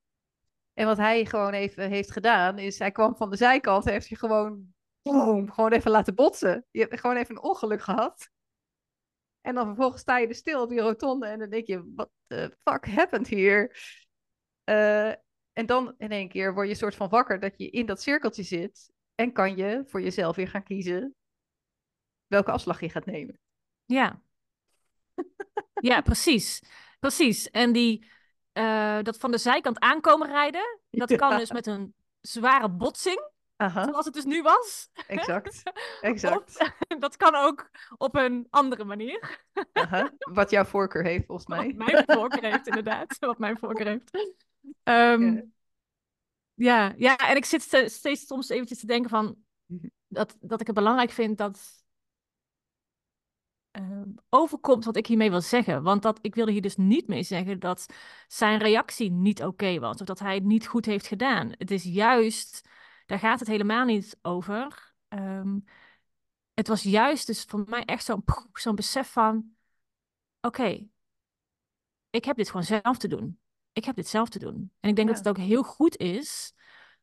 En 0.74 0.86
wat 0.86 0.96
hij 0.96 1.24
gewoon 1.24 1.52
even 1.52 1.88
heeft 1.88 2.10
gedaan, 2.10 2.58
is 2.58 2.78
hij 2.78 2.90
kwam 2.90 3.16
van 3.16 3.30
de 3.30 3.36
zijkant, 3.36 3.84
heeft 3.84 4.08
je 4.08 4.16
gewoon, 4.16 4.74
boom, 5.02 5.50
gewoon 5.50 5.72
even 5.72 5.90
laten 5.90 6.14
botsen. 6.14 6.66
Je 6.70 6.80
hebt 6.80 7.00
gewoon 7.00 7.16
even 7.16 7.34
een 7.34 7.42
ongeluk 7.42 7.82
gehad. 7.82 8.30
En 9.40 9.54
dan 9.54 9.66
vervolgens 9.66 10.00
sta 10.00 10.18
je 10.18 10.26
er 10.26 10.34
stil 10.34 10.62
op 10.62 10.68
die 10.68 10.80
rotonde 10.80 11.26
en 11.26 11.38
dan 11.38 11.50
denk 11.50 11.66
je, 11.66 11.92
wat 11.94 12.10
the 12.26 12.56
fuck 12.62 12.86
happened 12.86 13.28
hier? 13.28 13.76
Uh, 14.64 15.08
en 15.52 15.66
dan 15.66 15.94
in 15.98 16.10
één 16.10 16.28
keer 16.28 16.54
word 16.54 16.66
je 16.66 16.72
een 16.72 16.78
soort 16.78 16.94
van 16.94 17.08
wakker 17.08 17.40
dat 17.40 17.54
je 17.56 17.70
in 17.70 17.86
dat 17.86 18.02
cirkeltje 18.02 18.42
zit. 18.42 18.92
En 19.14 19.32
kan 19.32 19.56
je 19.56 19.82
voor 19.86 20.02
jezelf 20.02 20.36
weer 20.36 20.48
gaan 20.48 20.62
kiezen 20.62 21.14
welke 22.26 22.50
afslag 22.50 22.80
je 22.80 22.88
gaat 22.88 23.06
nemen. 23.06 23.38
Ja. 23.84 24.22
ja, 25.90 26.00
precies. 26.00 26.62
Precies. 27.02 27.50
En 27.50 27.72
die, 27.72 28.10
uh, 28.52 28.98
dat 29.02 29.18
van 29.18 29.30
de 29.30 29.38
zijkant 29.38 29.78
aankomen 29.78 30.28
rijden, 30.28 30.80
dat 30.90 31.16
kan 31.16 31.38
dus 31.38 31.52
met 31.52 31.66
een 31.66 31.94
zware 32.20 32.68
botsing. 32.68 33.30
Aha. 33.56 33.84
Zoals 33.84 34.04
het 34.04 34.14
dus 34.14 34.24
nu 34.24 34.42
was. 34.42 34.90
Exact. 35.06 35.62
exact. 36.00 36.72
dat 36.98 37.16
kan 37.16 37.34
ook 37.34 37.70
op 37.96 38.16
een 38.16 38.46
andere 38.50 38.84
manier. 38.84 39.44
Aha. 39.72 40.12
Wat 40.18 40.50
jouw 40.50 40.64
voorkeur 40.64 41.04
heeft, 41.04 41.26
volgens 41.26 41.46
mij. 41.46 41.74
Wat 41.76 41.86
mijn 41.86 42.04
voorkeur 42.06 42.50
heeft, 42.50 42.66
inderdaad. 42.66 43.16
Wat 43.18 43.38
mijn 43.38 43.58
voorkeur 43.58 43.86
heeft. 43.86 44.34
Um, 44.84 45.52
ja. 46.54 46.94
ja, 46.96 47.16
en 47.16 47.36
ik 47.36 47.44
zit 47.44 47.62
steeds 47.86 48.26
soms 48.26 48.48
eventjes 48.48 48.78
te 48.78 48.86
denken 48.86 49.10
van... 49.10 49.36
Mhm. 49.66 49.86
Dat, 50.06 50.36
dat 50.40 50.60
ik 50.60 50.66
het 50.66 50.76
belangrijk 50.76 51.10
vind 51.10 51.38
dat 51.38 51.81
uh, 53.80 54.02
overkomt 54.28 54.84
wat 54.84 54.96
ik 54.96 55.06
hiermee 55.06 55.30
wil 55.30 55.40
zeggen. 55.40 55.82
Want 55.82 56.02
dat, 56.02 56.18
ik 56.22 56.34
wilde 56.34 56.52
hier 56.52 56.62
dus 56.62 56.76
niet 56.76 57.08
mee 57.08 57.22
zeggen 57.22 57.58
dat 57.58 57.86
zijn 58.28 58.58
reactie 58.58 59.10
niet 59.10 59.42
oké 59.44 59.78
was. 59.78 60.00
Of 60.00 60.06
dat 60.06 60.18
hij 60.18 60.34
het 60.34 60.44
niet 60.44 60.66
goed 60.66 60.86
heeft 60.86 61.06
gedaan. 61.06 61.52
Het 61.58 61.70
is 61.70 61.82
juist, 61.82 62.68
daar 63.06 63.18
gaat 63.18 63.38
het 63.38 63.48
helemaal 63.48 63.84
niet 63.84 64.18
over. 64.22 64.94
Um, 65.08 65.64
het 66.54 66.68
was 66.68 66.82
juist 66.82 67.26
dus 67.26 67.44
voor 67.44 67.64
mij 67.66 67.84
echt 67.84 68.04
zo'n 68.04 68.24
zo'n 68.52 68.74
besef 68.74 69.12
van... 69.12 69.50
Oké, 70.40 70.86
ik 72.10 72.24
heb 72.24 72.36
dit 72.36 72.46
gewoon 72.46 72.64
zelf 72.64 72.98
te 72.98 73.08
doen. 73.08 73.38
Ik 73.72 73.84
heb 73.84 73.96
dit 73.96 74.08
zelf 74.08 74.28
te 74.28 74.38
doen. 74.38 74.72
En 74.80 74.88
ik 74.88 74.96
denk 74.96 75.08
dat 75.08 75.18
het 75.18 75.28
ook 75.28 75.36
heel 75.36 75.62
goed 75.62 75.96
is 75.96 76.54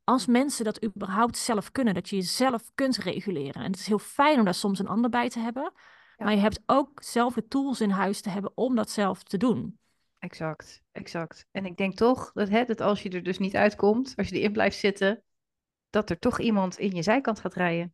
als 0.03 0.25
mensen 0.25 0.65
dat 0.65 0.83
überhaupt 0.83 1.37
zelf 1.37 1.71
kunnen, 1.71 1.93
dat 1.93 2.09
je 2.09 2.15
jezelf 2.15 2.71
kunt 2.75 2.97
reguleren. 2.97 3.63
En 3.63 3.71
het 3.71 3.79
is 3.79 3.87
heel 3.87 3.99
fijn 3.99 4.39
om 4.39 4.45
daar 4.45 4.53
soms 4.53 4.79
een 4.79 4.87
ander 4.87 5.09
bij 5.09 5.29
te 5.29 5.39
hebben. 5.39 5.73
Maar 6.19 6.33
je 6.33 6.39
hebt 6.39 6.61
ook 6.65 7.03
zelf 7.03 7.33
de 7.33 7.47
tools 7.47 7.81
in 7.81 7.89
huis 7.89 8.21
te 8.21 8.29
hebben 8.29 8.51
om 8.57 8.75
dat 8.75 8.89
zelf 8.89 9.23
te 9.23 9.37
doen. 9.37 9.79
Exact, 10.17 10.81
exact. 10.91 11.45
En 11.51 11.65
ik 11.65 11.77
denk 11.77 11.95
toch 11.95 12.31
dat, 12.31 12.49
hè, 12.49 12.65
dat 12.65 12.81
als 12.81 13.03
je 13.03 13.09
er 13.09 13.23
dus 13.23 13.37
niet 13.37 13.55
uitkomt, 13.55 14.13
als 14.15 14.29
je 14.29 14.35
erin 14.39 14.51
blijft 14.51 14.77
zitten, 14.77 15.23
dat 15.89 16.09
er 16.09 16.19
toch 16.19 16.39
iemand 16.39 16.77
in 16.77 16.91
je 16.95 17.03
zijkant 17.03 17.39
gaat 17.39 17.53
rijden. 17.53 17.93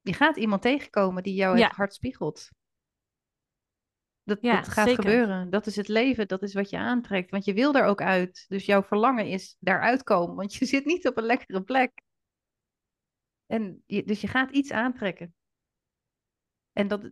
Je 0.00 0.12
gaat 0.12 0.36
iemand 0.36 0.62
tegenkomen 0.62 1.22
die 1.22 1.34
jou 1.34 1.58
Ja. 1.58 1.66
het 1.66 1.76
hart 1.76 1.94
spiegelt. 1.94 2.48
Dat, 4.24 4.38
Ja, 4.40 4.56
dat 4.56 4.68
gaat 4.68 4.88
zeker. 4.88 5.02
gebeuren. 5.02 5.50
Dat 5.50 5.66
is 5.66 5.76
het 5.76 5.88
leven. 5.88 6.28
Dat 6.28 6.42
is 6.42 6.54
wat 6.54 6.70
je 6.70 6.78
aantrekt. 6.78 7.30
Want 7.30 7.44
je 7.44 7.54
wil 7.54 7.72
daar 7.72 7.86
ook 7.86 8.02
uit. 8.02 8.44
Dus 8.48 8.66
jouw 8.66 8.82
verlangen 8.82 9.26
is 9.26 9.56
daaruit 9.58 10.02
komen. 10.02 10.36
Want 10.36 10.54
je 10.54 10.64
zit 10.74 10.84
niet 10.84 11.08
op 11.08 11.16
een 11.16 11.24
lekkere 11.24 11.62
plek. 11.62 12.02
En 13.46 13.82
je, 13.86 14.04
dus 14.04 14.20
je 14.20 14.28
gaat 14.28 14.50
iets 14.50 14.70
aantrekken. 14.70 15.34
En 16.72 16.88
dat 16.88 17.10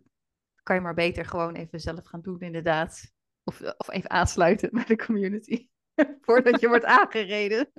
kan 0.63 0.75
je 0.75 0.81
maar 0.81 0.93
beter 0.93 1.25
gewoon 1.25 1.55
even 1.55 1.79
zelf 1.79 2.05
gaan 2.05 2.21
doen, 2.21 2.39
inderdaad. 2.39 3.11
Of, 3.43 3.61
of 3.77 3.89
even 3.89 4.09
aansluiten 4.09 4.69
bij 4.71 4.85
de 4.85 4.95
community. 4.95 5.67
Voordat 6.21 6.59
je 6.59 6.67
wordt 6.67 6.85
aangereden. 6.85 7.71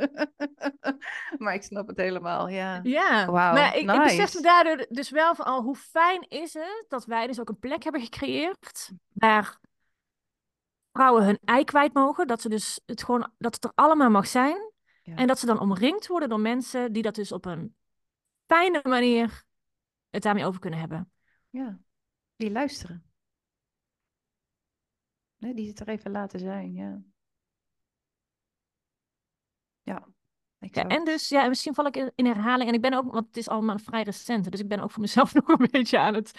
maar 1.39 1.55
ik 1.55 1.63
snap 1.63 1.89
het 1.89 1.97
helemaal, 1.97 2.49
ja. 2.49 2.81
Ja, 2.83 3.31
Wauw, 3.31 3.55
maar 3.55 3.77
ik, 3.77 3.81
ik 3.81 3.87
besef 3.87 4.17
nice. 4.17 4.37
me 4.37 4.43
daardoor 4.43 4.87
dus 4.89 5.11
wel 5.11 5.35
van 5.35 5.45
al 5.45 5.63
hoe 5.63 5.77
fijn 5.77 6.29
is 6.29 6.55
het 6.55 6.85
dat 6.89 7.05
wij 7.05 7.27
dus 7.27 7.41
ook 7.41 7.49
een 7.49 7.59
plek 7.59 7.83
hebben 7.83 8.01
gecreëerd 8.01 8.93
waar 9.13 9.61
vrouwen 10.93 11.25
hun 11.25 11.39
ei 11.45 11.65
kwijt 11.65 11.95
mogen, 11.95 12.27
dat 12.27 12.41
ze 12.41 12.49
dus 12.49 12.81
het 12.87 13.03
gewoon 13.03 13.33
dat 13.39 13.55
het 13.55 13.65
er 13.65 13.73
allemaal 13.75 14.11
mag 14.11 14.27
zijn 14.27 14.73
Ja. 15.03 15.15
en 15.15 15.27
dat 15.27 15.39
ze 15.39 15.47
dan 15.47 15.61
omringd 15.61 16.07
worden 16.07 16.29
door 16.29 16.41
mensen 16.41 16.93
die 16.93 17.03
dat 17.03 17.15
dus 17.15 17.33
op 17.33 17.45
een 17.45 17.75
fijne 18.47 18.81
manier 18.83 19.43
het 20.11 20.23
daarmee 20.23 20.45
over 20.47 20.61
kunnen 20.61 20.79
hebben. 20.81 21.11
Ja, 21.51 21.79
die 22.43 22.51
luisteren. 22.51 23.05
Nee, 25.37 25.55
die 25.55 25.69
het 25.69 25.81
er 25.81 25.89
even 25.89 26.11
laten 26.11 26.41
zijn, 26.41 26.73
ja. 26.73 27.03
Ja, 29.83 29.93
Ja, 29.93 30.09
exact. 30.59 30.93
en 30.93 31.05
dus, 31.05 31.29
ja, 31.29 31.49
misschien 31.49 31.75
val 31.75 31.87
ik 31.87 31.97
in, 31.97 32.13
in 32.15 32.27
herhaling. 32.27 32.69
En 32.69 32.75
ik 32.75 32.81
ben 32.81 32.95
ook, 32.95 33.13
want 33.13 33.27
het 33.27 33.37
is 33.37 33.49
allemaal 33.49 33.79
vrij 33.79 34.03
recent. 34.03 34.51
Dus 34.51 34.61
ik 34.61 34.69
ben 34.69 34.81
ook 34.81 34.91
voor 34.91 35.01
mezelf 35.01 35.35
nog 35.35 35.49
een 35.49 35.69
beetje 35.71 35.99
aan 35.99 36.15
het, 36.15 36.33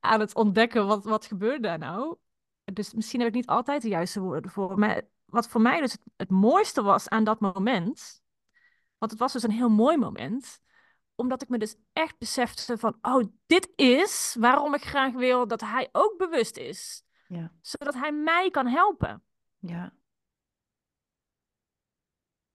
aan 0.00 0.20
het 0.20 0.34
ontdekken. 0.34 0.86
Wat, 0.86 1.04
wat 1.04 1.26
gebeurt 1.26 1.62
daar 1.62 1.78
nou? 1.78 2.16
Dus 2.64 2.94
misschien 2.94 3.20
heb 3.20 3.28
ik 3.28 3.34
niet 3.34 3.46
altijd 3.46 3.82
de 3.82 3.88
juiste 3.88 4.20
woorden 4.20 4.42
ervoor. 4.42 4.78
Maar 4.78 5.02
wat 5.24 5.48
voor 5.48 5.60
mij 5.60 5.80
dus 5.80 5.92
het, 5.92 6.02
het 6.16 6.30
mooiste 6.30 6.82
was 6.82 7.08
aan 7.08 7.24
dat 7.24 7.40
moment. 7.40 8.22
Want 8.98 9.10
het 9.10 9.20
was 9.20 9.32
dus 9.32 9.42
een 9.42 9.50
heel 9.50 9.68
mooi 9.68 9.96
moment. 9.96 10.60
Omdat 11.16 11.42
ik 11.42 11.48
me 11.48 11.58
dus 11.58 11.76
echt 11.92 12.18
besefte 12.18 12.78
van, 12.78 12.98
oh, 13.02 13.24
dit 13.46 13.72
is 13.76 14.36
waarom 14.38 14.74
ik 14.74 14.84
graag 14.84 15.12
wil 15.12 15.46
dat 15.46 15.60
hij 15.60 15.88
ook 15.92 16.14
bewust 16.18 16.56
is. 16.56 17.04
Ja, 17.28 17.52
Zodat 17.60 17.94
hij 17.94 18.12
mij 18.12 18.50
kan 18.50 18.66
helpen. 18.66 19.22
ja. 19.58 19.92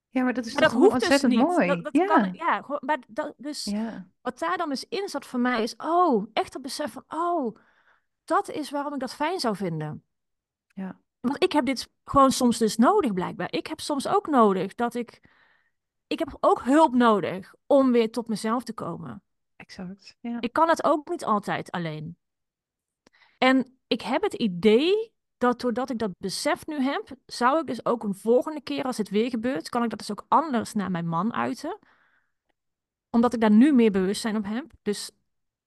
Ja, 0.08 0.22
maar 0.22 0.32
dat 0.34 0.46
is 0.46 0.52
Maar 0.54 0.62
toch 0.62 0.72
dat 0.72 0.82
dus 0.82 0.92
ontzettend 0.92 1.32
niet. 1.32 1.40
mooi. 1.40 1.66
Dat, 1.66 1.82
dat 1.84 1.92
ja, 1.96 2.06
kan, 2.06 2.32
ja, 2.32 2.64
maar 2.80 2.98
dat, 3.08 3.34
dus 3.36 3.64
ja, 3.64 4.06
wat 4.20 4.38
daar 4.38 4.56
dan 4.56 4.68
dus 4.68 4.84
in 4.88 5.08
zat 5.08 5.26
voor 5.26 5.40
mij 5.40 5.62
is, 5.62 5.74
oh, 5.76 6.26
echt 6.32 6.52
het 6.52 6.62
besef 6.62 6.92
van, 6.92 7.04
oh, 7.08 7.56
dat 8.24 8.50
is 8.50 8.70
waarom 8.70 8.94
ik 8.94 9.00
dat 9.00 9.14
fijn 9.14 9.40
zou 9.40 9.56
vinden. 9.56 10.04
ja, 10.74 11.00
Want 11.20 11.42
ik 11.42 11.52
heb 11.52 11.64
dit 11.66 11.90
gewoon 12.04 12.30
soms 12.30 12.58
dus 12.58 12.76
nodig, 12.76 13.12
blijkbaar. 13.12 13.52
Ik 13.52 13.66
heb 13.66 13.80
soms 13.80 14.06
ook 14.08 14.26
nodig 14.26 14.74
dat 14.74 14.94
ik, 14.94 15.20
ik 16.12 16.18
heb 16.18 16.36
ook 16.40 16.62
hulp 16.62 16.94
nodig 16.94 17.54
om 17.66 17.92
weer 17.92 18.10
tot 18.10 18.28
mezelf 18.28 18.62
te 18.62 18.72
komen. 18.72 19.22
exact. 19.56 20.16
Ja, 20.20 20.40
Ik 20.40 20.52
kan 20.52 20.68
het 20.68 20.84
ook 20.84 21.08
niet 21.08 21.24
altijd 21.24 21.70
alleen. 21.70 22.16
En 23.38 23.78
ik 23.86 24.02
heb 24.02 24.22
het 24.22 24.34
idee 24.34 25.12
dat 25.38 25.60
doordat 25.60 25.90
ik 25.90 25.98
dat 25.98 26.10
besef 26.18 26.66
nu 26.66 26.80
heb, 26.80 27.10
zou 27.26 27.60
ik 27.60 27.66
dus 27.66 27.84
ook 27.84 28.04
een 28.04 28.14
volgende 28.14 28.60
keer 28.60 28.84
als 28.84 28.96
het 28.96 29.08
weer 29.08 29.30
gebeurt, 29.30 29.68
kan 29.68 29.82
ik 29.82 29.90
dat 29.90 29.98
dus 29.98 30.10
ook 30.10 30.24
anders 30.28 30.72
naar 30.72 30.90
mijn 30.90 31.06
man 31.06 31.32
uiten. 31.32 31.78
Omdat 33.10 33.34
ik 33.34 33.40
daar 33.40 33.50
nu 33.50 33.72
meer 33.72 33.90
bewustzijn 33.90 34.36
op 34.36 34.44
heb. 34.44 34.70
Dus 34.82 35.10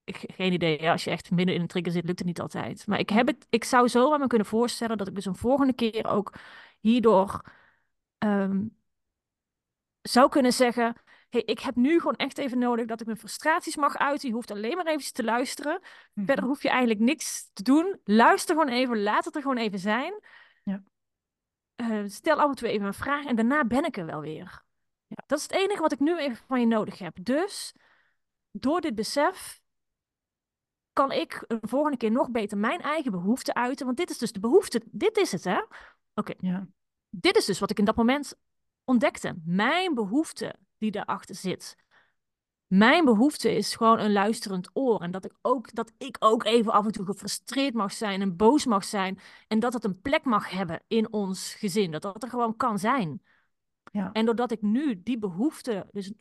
ik, 0.04 0.24
geen 0.26 0.52
idee, 0.52 0.82
ja, 0.82 0.92
als 0.92 1.04
je 1.04 1.10
echt 1.10 1.30
midden 1.30 1.54
in 1.54 1.60
een 1.60 1.66
trigger 1.66 1.92
zit, 1.92 2.04
lukt 2.04 2.18
het 2.18 2.28
niet 2.28 2.40
altijd. 2.40 2.86
Maar 2.86 2.98
ik, 2.98 3.08
heb 3.08 3.26
het, 3.26 3.46
ik 3.50 3.64
zou 3.64 3.88
zo 3.88 4.12
aan 4.12 4.20
me 4.20 4.26
kunnen 4.26 4.46
voorstellen 4.46 4.98
dat 4.98 5.08
ik 5.08 5.14
dus 5.14 5.24
een 5.24 5.36
volgende 5.36 5.72
keer 5.72 6.06
ook 6.06 6.34
hierdoor 6.80 7.40
ehm, 8.18 8.64
zou 10.08 10.28
kunnen 10.28 10.52
zeggen: 10.52 10.96
hey, 11.28 11.42
ik 11.42 11.60
heb 11.60 11.74
nu 11.74 11.98
gewoon 11.98 12.16
echt 12.16 12.38
even 12.38 12.58
nodig 12.58 12.86
dat 12.86 13.00
ik 13.00 13.06
mijn 13.06 13.18
frustraties 13.18 13.76
mag 13.76 13.96
uiten. 13.96 14.28
Je 14.28 14.34
hoeft 14.34 14.50
alleen 14.50 14.76
maar 14.76 14.86
even 14.86 15.12
te 15.12 15.24
luisteren. 15.24 15.80
mhm, 16.12 16.26
Verder 16.26 16.44
hoef 16.44 16.62
je 16.62 16.68
eigenlijk 16.68 17.00
niks 17.00 17.50
te 17.52 17.62
doen. 17.62 18.00
Luister 18.04 18.56
gewoon 18.56 18.72
even, 18.72 19.02
laat 19.02 19.24
het 19.24 19.34
er 19.34 19.42
gewoon 19.42 19.56
even 19.56 19.78
zijn. 19.78 20.20
Ja. 20.62 20.82
Eh, 21.74 22.04
stel 22.06 22.40
af 22.40 22.48
en 22.48 22.54
toe 22.54 22.68
even 22.68 22.86
een 22.86 22.94
vraag 22.94 23.24
en 23.24 23.36
daarna 23.36 23.64
ben 23.64 23.84
ik 23.84 23.96
er 23.96 24.06
wel 24.06 24.20
weer. 24.20 24.64
Ja. 25.06 25.24
Dat 25.26 25.38
is 25.38 25.44
het 25.44 25.52
enige 25.52 25.80
wat 25.80 25.92
ik 25.92 26.00
nu 26.00 26.18
even 26.18 26.44
van 26.46 26.60
je 26.60 26.66
nodig 26.66 26.98
heb. 26.98 27.16
Dus 27.20 27.74
door 28.50 28.80
dit 28.80 28.94
besef 28.94 29.60
kan 30.92 31.12
ik 31.12 31.44
een 31.46 31.58
volgende 31.62 31.96
keer 31.96 32.10
nog 32.10 32.30
beter 32.30 32.58
mijn 32.58 32.80
eigen 32.80 33.10
behoefte 33.10 33.54
uiten. 33.54 33.86
Want 33.86 33.98
dit 33.98 34.10
is 34.10 34.18
dus 34.18 34.32
de 34.32 34.40
behoefte. 34.40 34.82
Dit 34.90 35.16
is 35.16 35.32
het, 35.32 35.44
hè? 35.44 35.60
Oké, 36.14 36.34
ja, 36.38 36.66
dit 37.10 37.36
is 37.36 37.44
dus 37.44 37.58
wat 37.58 37.70
ik 37.70 37.78
in 37.78 37.84
dat 37.84 37.96
moment 37.96 38.38
ontdekte. 38.86 39.34
Mijn 39.44 39.94
behoefte 39.94 40.54
die 40.78 40.90
daarachter 40.90 41.34
zit. 41.34 41.76
Mijn 42.66 43.04
behoefte 43.04 43.56
is 43.56 43.76
gewoon 43.76 43.98
een 43.98 44.12
luisterend 44.12 44.70
oor. 44.72 45.00
En 45.00 45.10
dat 45.10 45.24
ik, 45.24 45.32
ook, 45.42 45.74
dat 45.74 45.92
ik 45.98 46.16
ook 46.18 46.44
even 46.44 46.72
af 46.72 46.84
en 46.84 46.92
toe 46.92 47.04
gefrustreerd 47.06 47.74
mag 47.74 47.92
zijn 47.92 48.20
en 48.20 48.36
boos 48.36 48.66
mag 48.66 48.84
zijn. 48.84 49.18
En 49.48 49.60
dat 49.60 49.72
het 49.72 49.84
een 49.84 50.00
plek 50.00 50.24
mag 50.24 50.50
hebben 50.50 50.82
in 50.86 51.12
ons 51.12 51.54
gezin. 51.54 51.90
Dat 51.90 52.02
dat 52.02 52.22
er 52.22 52.28
gewoon 52.28 52.56
kan 52.56 52.78
zijn. 52.78 53.22
ja, 53.92 54.12
En 54.12 54.24
doordat 54.24 54.50
ik 54.50 54.62
nu 54.62 55.02
die 55.02 55.18
behoefte 55.18 55.86
dus 55.92 56.12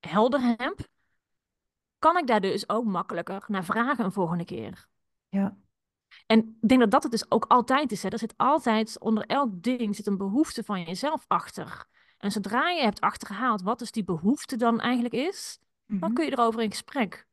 helder 0.00 0.40
heb, 0.40 0.88
kan 1.98 2.18
ik 2.18 2.26
daar 2.26 2.40
dus 2.40 2.68
ook 2.68 2.84
makkelijker 2.84 3.44
naar 3.46 3.64
vragen 3.64 4.04
een 4.04 4.12
volgende 4.12 4.44
keer. 4.44 4.88
ja, 5.28 5.56
En 6.26 6.38
ik 6.60 6.68
denk 6.68 6.80
dat 6.80 6.90
dat 6.90 7.02
het 7.02 7.12
dus 7.12 7.30
ook 7.30 7.44
altijd 7.44 7.92
is. 7.92 8.02
Hè. 8.02 8.08
Er 8.08 8.18
zit 8.18 8.34
altijd, 8.36 9.00
onder 9.00 9.26
elk 9.26 9.62
ding 9.62 9.96
zit 9.96 10.06
een 10.06 10.16
behoefte 10.16 10.64
van 10.64 10.82
jezelf 10.82 11.24
achter. 11.26 11.86
En 12.18 12.30
zodra 12.32 12.68
je 12.70 12.82
hebt 12.82 13.00
achterhaald 13.00 13.62
wat 13.62 13.78
dus 13.78 13.90
die 13.90 14.04
behoefte 14.04 14.56
dan 14.56 14.80
eigenlijk 14.80 15.14
is, 15.14 15.58
dan 15.86 15.98
mhm. 15.98 16.12
kun 16.12 16.24
je 16.24 16.30
erover 16.32 16.62
in 16.62 16.70
gesprek. 16.70 17.26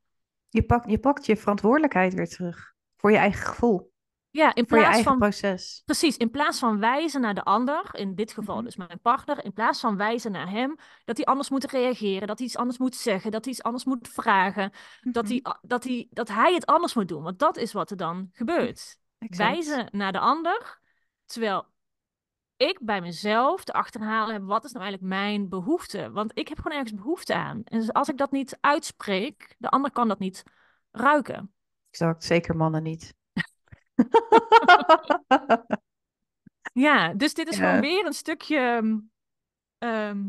Je 0.49 0.63
pakt, 0.63 0.89
je 0.89 0.99
pakt 0.99 1.25
je 1.25 1.37
verantwoordelijkheid 1.37 2.13
weer 2.13 2.29
terug. 2.29 2.73
Voor 2.97 3.11
je 3.11 3.17
eigen 3.17 3.45
gevoel. 3.45 3.91
Ja, 4.29 4.55
in 4.55 4.67
Voor 4.67 4.77
je 4.77 4.83
plaats 4.83 4.95
eigen 4.95 5.03
van, 5.03 5.17
proces. 5.19 5.81
precies, 5.85 6.17
in 6.17 6.29
plaats 6.31 6.59
van 6.59 6.79
wijzen 6.79 7.21
naar 7.21 7.33
de 7.33 7.43
ander, 7.43 7.89
in 7.91 8.15
dit 8.15 8.31
geval 8.33 8.55
Mhm. 8.55 8.63
dus 8.63 8.75
mijn 8.75 8.99
partner, 9.01 9.43
in 9.45 9.53
plaats 9.53 9.79
van 9.79 9.97
wijzen 9.97 10.31
naar 10.31 10.49
hem, 10.49 10.75
dat 11.05 11.17
hij 11.17 11.25
anders 11.25 11.49
moet 11.49 11.71
reageren, 11.71 12.27
dat 12.27 12.37
hij 12.37 12.47
iets 12.47 12.57
anders 12.57 12.77
moet 12.77 12.95
zeggen, 12.95 13.31
dat 13.31 13.43
hij 13.43 13.53
iets 13.53 13.63
anders 13.63 13.85
moet 13.85 14.07
vragen, 14.07 14.71
dat, 15.01 15.23
Mhm, 15.23 15.39
hij, 15.43 15.55
dat, 15.61 15.83
hij, 15.83 16.07
dat 16.11 16.27
hij 16.27 16.53
het 16.53 16.65
anders 16.65 16.93
moet 16.93 17.07
doen. 17.07 17.23
Want 17.23 17.39
dat 17.39 17.57
is 17.57 17.73
wat 17.73 17.91
er 17.91 17.97
dan 17.97 18.29
gebeurt. 18.31 18.99
exact. 19.17 19.51
wijzen 19.51 19.87
naar 19.91 20.11
de 20.11 20.19
ander, 20.19 20.79
terwijl 21.25 21.65
ik 22.57 22.79
bij 22.81 23.01
mezelf 23.01 23.63
te 23.63 23.73
achterhalen 23.73 24.33
heb, 24.33 24.43
wat 24.43 24.63
is 24.65 24.71
nou 24.71 24.83
eigenlijk 24.83 25.13
mijn 25.13 25.49
behoefte? 25.49 26.11
Want 26.11 26.31
ik 26.37 26.47
heb 26.47 26.57
gewoon 26.59 26.77
ergens 26.77 26.99
behoefte 26.99 27.33
aan. 27.33 27.61
En 27.63 27.79
dus 27.79 27.93
als 27.93 28.09
ik 28.09 28.17
dat 28.17 28.31
niet 28.31 28.57
uitspreek, 28.61 29.55
de 29.57 29.69
ander 29.69 29.91
kan 29.91 30.07
dat 30.07 30.19
niet 30.19 30.43
ruiken. 30.91 31.53
Exact, 31.89 32.23
zeker 32.23 32.55
mannen 32.55 32.83
niet. 32.83 33.13
Ja, 36.73 37.13
dus 37.13 37.33
dit 37.33 37.47
is 37.47 37.57
Ja. 37.57 37.65
gewoon 37.65 37.81
weer 37.81 38.05
een 38.05 38.13
stukje 38.13 38.57
ehm, 38.57 38.97
ehm, 39.77 40.23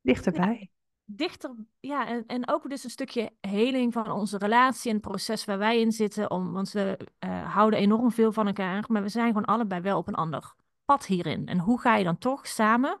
Dichterbij. 0.00 0.70
dichter, 1.04 1.54
ja, 1.80 2.06
en, 2.06 2.26
en 2.26 2.48
ook 2.48 2.68
dus 2.70 2.84
een 2.84 2.90
stukje 2.90 3.32
heling 3.40 3.92
van 3.92 4.10
onze 4.10 4.38
relatie 4.38 4.90
en 4.90 4.96
het 4.96 5.06
proces 5.06 5.44
waar 5.44 5.58
wij 5.58 5.80
in 5.80 5.92
zitten. 5.92 6.30
Om, 6.30 6.52
want 6.52 6.70
we 6.70 6.98
eh, 7.18 7.54
houden 7.54 7.78
enorm 7.78 8.10
veel 8.12 8.32
van 8.32 8.46
elkaar, 8.46 8.84
maar 8.88 9.02
we 9.02 9.08
zijn 9.08 9.26
gewoon 9.26 9.44
allebei 9.44 9.80
wel 9.80 9.98
op 9.98 10.08
een 10.08 10.14
ander 10.14 10.54
pad 10.86 11.06
hierin. 11.06 11.46
En 11.46 11.58
hoe 11.58 11.80
ga 11.80 11.96
je 11.96 12.04
dan 12.04 12.18
toch 12.18 12.46
samen? 12.46 12.98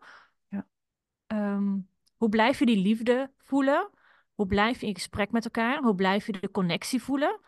Ja. 0.48 0.66
ehm, 1.26 1.76
hoe 2.16 2.28
blijf 2.28 2.58
je 2.58 2.66
die 2.66 2.80
liefde 2.80 3.32
voelen? 3.38 3.90
Hoe 4.34 4.46
blijf 4.46 4.80
je 4.80 4.86
in 4.86 4.94
gesprek 4.94 5.30
met 5.30 5.44
elkaar? 5.44 5.82
Hoe 5.82 5.94
blijf 5.94 6.26
je 6.26 6.32
de 6.32 6.50
connectie 6.50 7.02
voelen? 7.02 7.40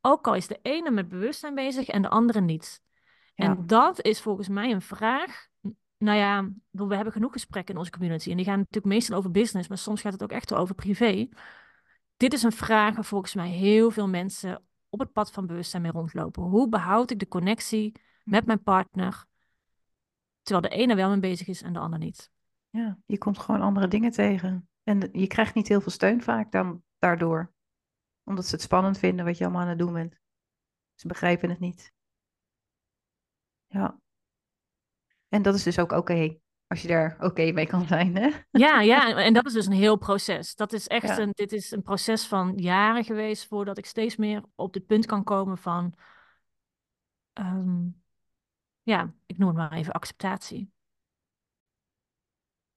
Ook 0.00 0.26
al 0.26 0.34
is 0.34 0.46
de 0.46 0.58
ene 0.62 0.90
met 0.90 1.08
bewustzijn 1.08 1.54
bezig 1.54 1.88
en 1.88 2.02
de 2.02 2.08
andere 2.08 2.40
niet. 2.40 2.80
Ja. 3.34 3.44
En 3.44 3.66
dat 3.66 4.02
is 4.04 4.20
volgens 4.20 4.48
mij 4.48 4.70
een 4.70 4.82
vraag. 4.82 5.46
Nou 5.98 6.18
ja, 6.18 6.50
we 6.70 6.94
hebben 6.94 7.12
genoeg 7.12 7.32
gesprekken 7.32 7.74
in 7.74 7.78
onze 7.80 7.90
community. 7.90 8.30
En 8.30 8.36
die 8.36 8.44
gaan 8.44 8.58
natuurlijk 8.58 8.94
meestal 8.94 9.16
over 9.16 9.30
business, 9.30 9.68
maar 9.68 9.78
soms 9.78 10.00
gaat 10.00 10.12
het 10.12 10.22
ook 10.22 10.32
echt 10.32 10.54
over 10.54 10.74
privé. 10.74 11.28
Dit 12.16 12.32
is 12.32 12.42
een 12.42 12.52
vraag 12.52 12.94
waar 12.94 13.04
volgens 13.04 13.34
mij 13.34 13.48
heel 13.48 13.90
veel 13.90 14.08
mensen 14.08 14.62
op 14.88 14.98
het 14.98 15.12
pad 15.12 15.32
van 15.32 15.46
bewustzijn 15.46 15.82
mee 15.82 15.90
rondlopen. 15.90 16.42
Hoe 16.42 16.68
behoud 16.68 17.10
ik 17.10 17.18
de 17.18 17.28
connectie 17.28 18.00
met 18.24 18.46
mijn 18.46 18.62
partner, 18.62 19.24
terwijl 20.46 20.68
de 20.74 20.82
ene 20.82 20.94
wel 20.94 21.08
mee 21.08 21.20
bezig 21.20 21.46
is 21.46 21.62
en 21.62 21.72
de 21.72 21.78
ander 21.78 21.98
niet? 21.98 22.30
Ja, 22.70 22.98
je 23.06 23.18
komt 23.18 23.38
gewoon 23.38 23.60
andere 23.60 23.88
dingen 23.88 24.10
tegen. 24.10 24.68
En 24.82 25.08
je 25.12 25.26
krijgt 25.26 25.54
niet 25.54 25.68
heel 25.68 25.80
veel 25.80 25.92
steun 25.92 26.22
vaak 26.22 26.52
dan 26.52 26.82
daardoor. 26.98 27.52
Omdat 28.24 28.46
ze 28.46 28.54
het 28.54 28.64
spannend 28.64 28.98
vinden 28.98 29.24
wat 29.24 29.38
je 29.38 29.44
allemaal 29.44 29.62
aan 29.62 29.68
het 29.68 29.78
doen 29.78 29.92
bent. 29.92 30.18
Ze 30.94 31.08
begrijpen 31.08 31.50
het 31.50 31.58
niet. 31.58 31.92
Ja. 33.66 34.00
En 35.28 35.42
dat 35.42 35.54
is 35.54 35.62
dus 35.62 35.78
ook 35.78 35.92
oké. 35.92 36.38
als 36.66 36.82
je 36.82 36.88
daar 36.88 37.16
oké 37.20 37.52
mee 37.52 37.66
kan 37.66 37.86
zijn, 37.86 38.16
hè? 38.16 38.30
Ja, 38.50 38.80
ja, 38.80 39.16
en 39.16 39.32
dat 39.34 39.46
is 39.46 39.52
dus 39.52 39.66
een 39.66 39.72
heel 39.72 39.96
proces. 39.96 40.54
Dat 40.54 40.72
is 40.72 40.86
echt 40.86 41.06
Ja. 41.08 41.18
een, 41.18 41.30
dit 41.32 41.52
is 41.52 41.70
een 41.70 41.82
proces 41.82 42.26
van 42.26 42.52
jaren 42.56 43.04
geweest 43.04 43.46
voordat 43.46 43.78
ik 43.78 43.86
steeds 43.86 44.16
meer 44.16 44.44
op 44.54 44.72
dit 44.72 44.86
punt 44.86 45.06
kan 45.06 45.24
komen 45.24 45.58
van, 45.58 45.94
ehm, 47.32 47.88
ja, 48.86 49.14
ik 49.26 49.38
noem 49.38 49.48
het 49.48 49.56
maar 49.56 49.72
even 49.72 49.92
acceptatie. 49.92 50.70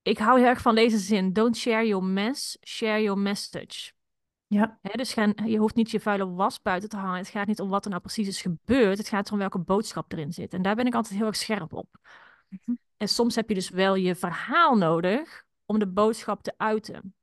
Ik 0.02 0.18
hou 0.18 0.40
heel 0.40 0.48
erg 0.48 0.62
van 0.62 0.76
deze 0.76 0.98
zin, 0.98 1.34
don't 1.34 1.58
share 1.58 1.88
your 1.88 2.04
mess, 2.04 2.58
share 2.62 3.02
your 3.02 3.20
message. 3.20 3.92
Ja, 4.48 4.80
dus 4.82 5.14
gaan, 5.14 5.34
je 5.46 5.58
hoeft 5.58 5.76
niet 5.76 5.92
je 5.92 6.00
vuile 6.00 6.30
was 6.30 6.62
buiten 6.62 6.90
te 6.90 6.98
hangen. 6.98 7.18
Het 7.18 7.28
gaat 7.28 7.48
niet 7.48 7.60
om 7.60 7.70
wat 7.70 7.84
er 7.84 7.90
nou 7.90 8.02
precies 8.02 8.28
is 8.28 8.42
gebeurd. 8.42 8.98
Het 8.98 9.08
gaat 9.08 9.28
erom 9.28 9.40
welke 9.40 9.60
boodschap 9.60 10.12
erin 10.12 10.34
zit. 10.34 10.54
En 10.54 10.62
daar 10.62 10.76
ben 10.76 10.86
ik 10.86 10.96
altijd 10.96 11.16
heel 11.16 11.28
erg 11.28 11.36
scherp 11.36 11.74
op. 11.74 11.98
Mhm. 12.48 12.76
En 12.98 13.08
soms 13.08 13.36
heb 13.36 13.50
je 13.50 13.56
dus 13.56 13.70
wel 13.70 13.96
je 13.96 14.16
verhaal 14.16 14.78
nodig 14.78 15.46
om 15.66 15.80
de 15.80 15.88
boodschap 15.88 16.44
te 16.44 16.54
uiten. 16.58 17.16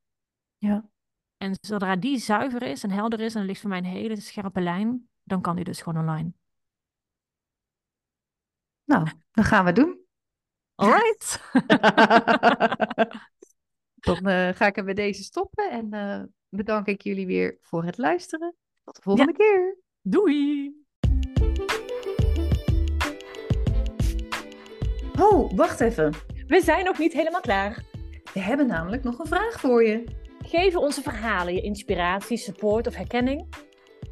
ja. 0.59 0.88
En 1.37 1.57
zodra 1.61 1.96
die 1.96 2.18
zuiver 2.18 2.62
is 2.62 2.83
en 2.83 2.90
helder 2.90 3.20
is 3.20 3.35
en 3.35 3.44
ligt 3.44 3.61
voor 3.61 3.68
mij 3.68 3.79
een 3.79 3.85
hele 3.85 4.20
scherpe 4.20 4.61
lijn, 4.61 5.09
dan 5.22 5.40
kan 5.40 5.57
die 5.57 5.64
dus 5.64 5.83
gewoon 5.83 6.09
online. 6.09 6.33
Nou, 8.87 9.07
dat 9.33 9.44
gaan 9.44 9.64
we 9.64 9.72
doen. 9.72 10.01
Alright. 10.75 11.40
Dan 14.07 14.27
eh, 14.27 14.49
ga 14.55 14.66
ik 14.66 14.77
er 14.77 14.85
bij 14.85 14.94
deze 14.94 15.22
stoppen 15.22 15.70
en 15.70 15.92
eh, 15.92 16.22
bedank 16.49 16.87
ik 16.87 17.03
jullie 17.03 17.27
weer 17.27 17.59
voor 17.61 17.85
het 17.85 17.99
luisteren. 17.99 18.55
Tot 18.85 18.96
de 18.96 19.03
volgende 19.03 19.33
keer. 19.33 19.77
Doei. 20.01 20.72
Oh, 25.18 25.53
wacht 25.57 25.81
even. 25.81 26.12
We 26.46 26.61
zijn 26.61 26.85
nog 26.85 26.99
niet 26.99 27.12
helemaal 27.12 27.40
klaar. 27.40 27.85
We 28.33 28.40
hebben 28.40 28.66
namelijk 28.66 29.03
nog 29.03 29.18
een 29.18 29.27
vraag 29.27 29.61
voor 29.61 29.85
je. 29.85 30.05
Geven 30.44 30.81
onze 30.81 31.03
verhalen 31.03 31.55
je 31.55 31.61
inspiratie, 31.61 32.37
support 32.37 32.87
of 32.87 32.94
herkenning? 32.94 33.55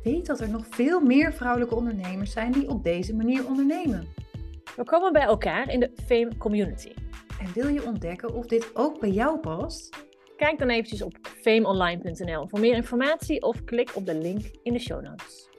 Weet 0.02 0.26
dat 0.26 0.40
er 0.40 0.48
nog 0.48 0.66
veel 0.70 1.00
meer 1.00 1.32
vrouwelijke 1.32 1.74
ondernemers 1.74 2.32
zijn 2.32 2.52
die 2.52 2.68
op 2.68 2.84
deze 2.84 3.14
manier 3.14 3.46
ondernemen. 3.46 4.14
We 4.76 4.84
komen 4.84 5.12
bij 5.12 5.22
elkaar 5.22 5.70
in 5.70 5.80
de 5.80 5.90
Fame 6.06 6.36
Community. 6.38 6.92
En 7.40 7.52
wil 7.54 7.68
je 7.68 7.84
ontdekken 7.84 8.34
of 8.34 8.46
dit 8.46 8.76
ook 8.76 9.00
bij 9.00 9.10
jou 9.10 9.38
past? 9.38 10.06
Kijk 10.36 10.58
dan 10.58 10.68
eventjes 10.68 11.02
op 11.02 11.16
fameonline.nl 11.22 12.48
voor 12.48 12.60
meer 12.60 12.74
informatie 12.74 13.42
of 13.42 13.64
klik 13.64 13.90
op 13.94 14.06
de 14.06 14.14
link 14.14 14.42
in 14.62 14.72
de 14.72 14.78
show 14.78 15.02
notes. 15.02 15.53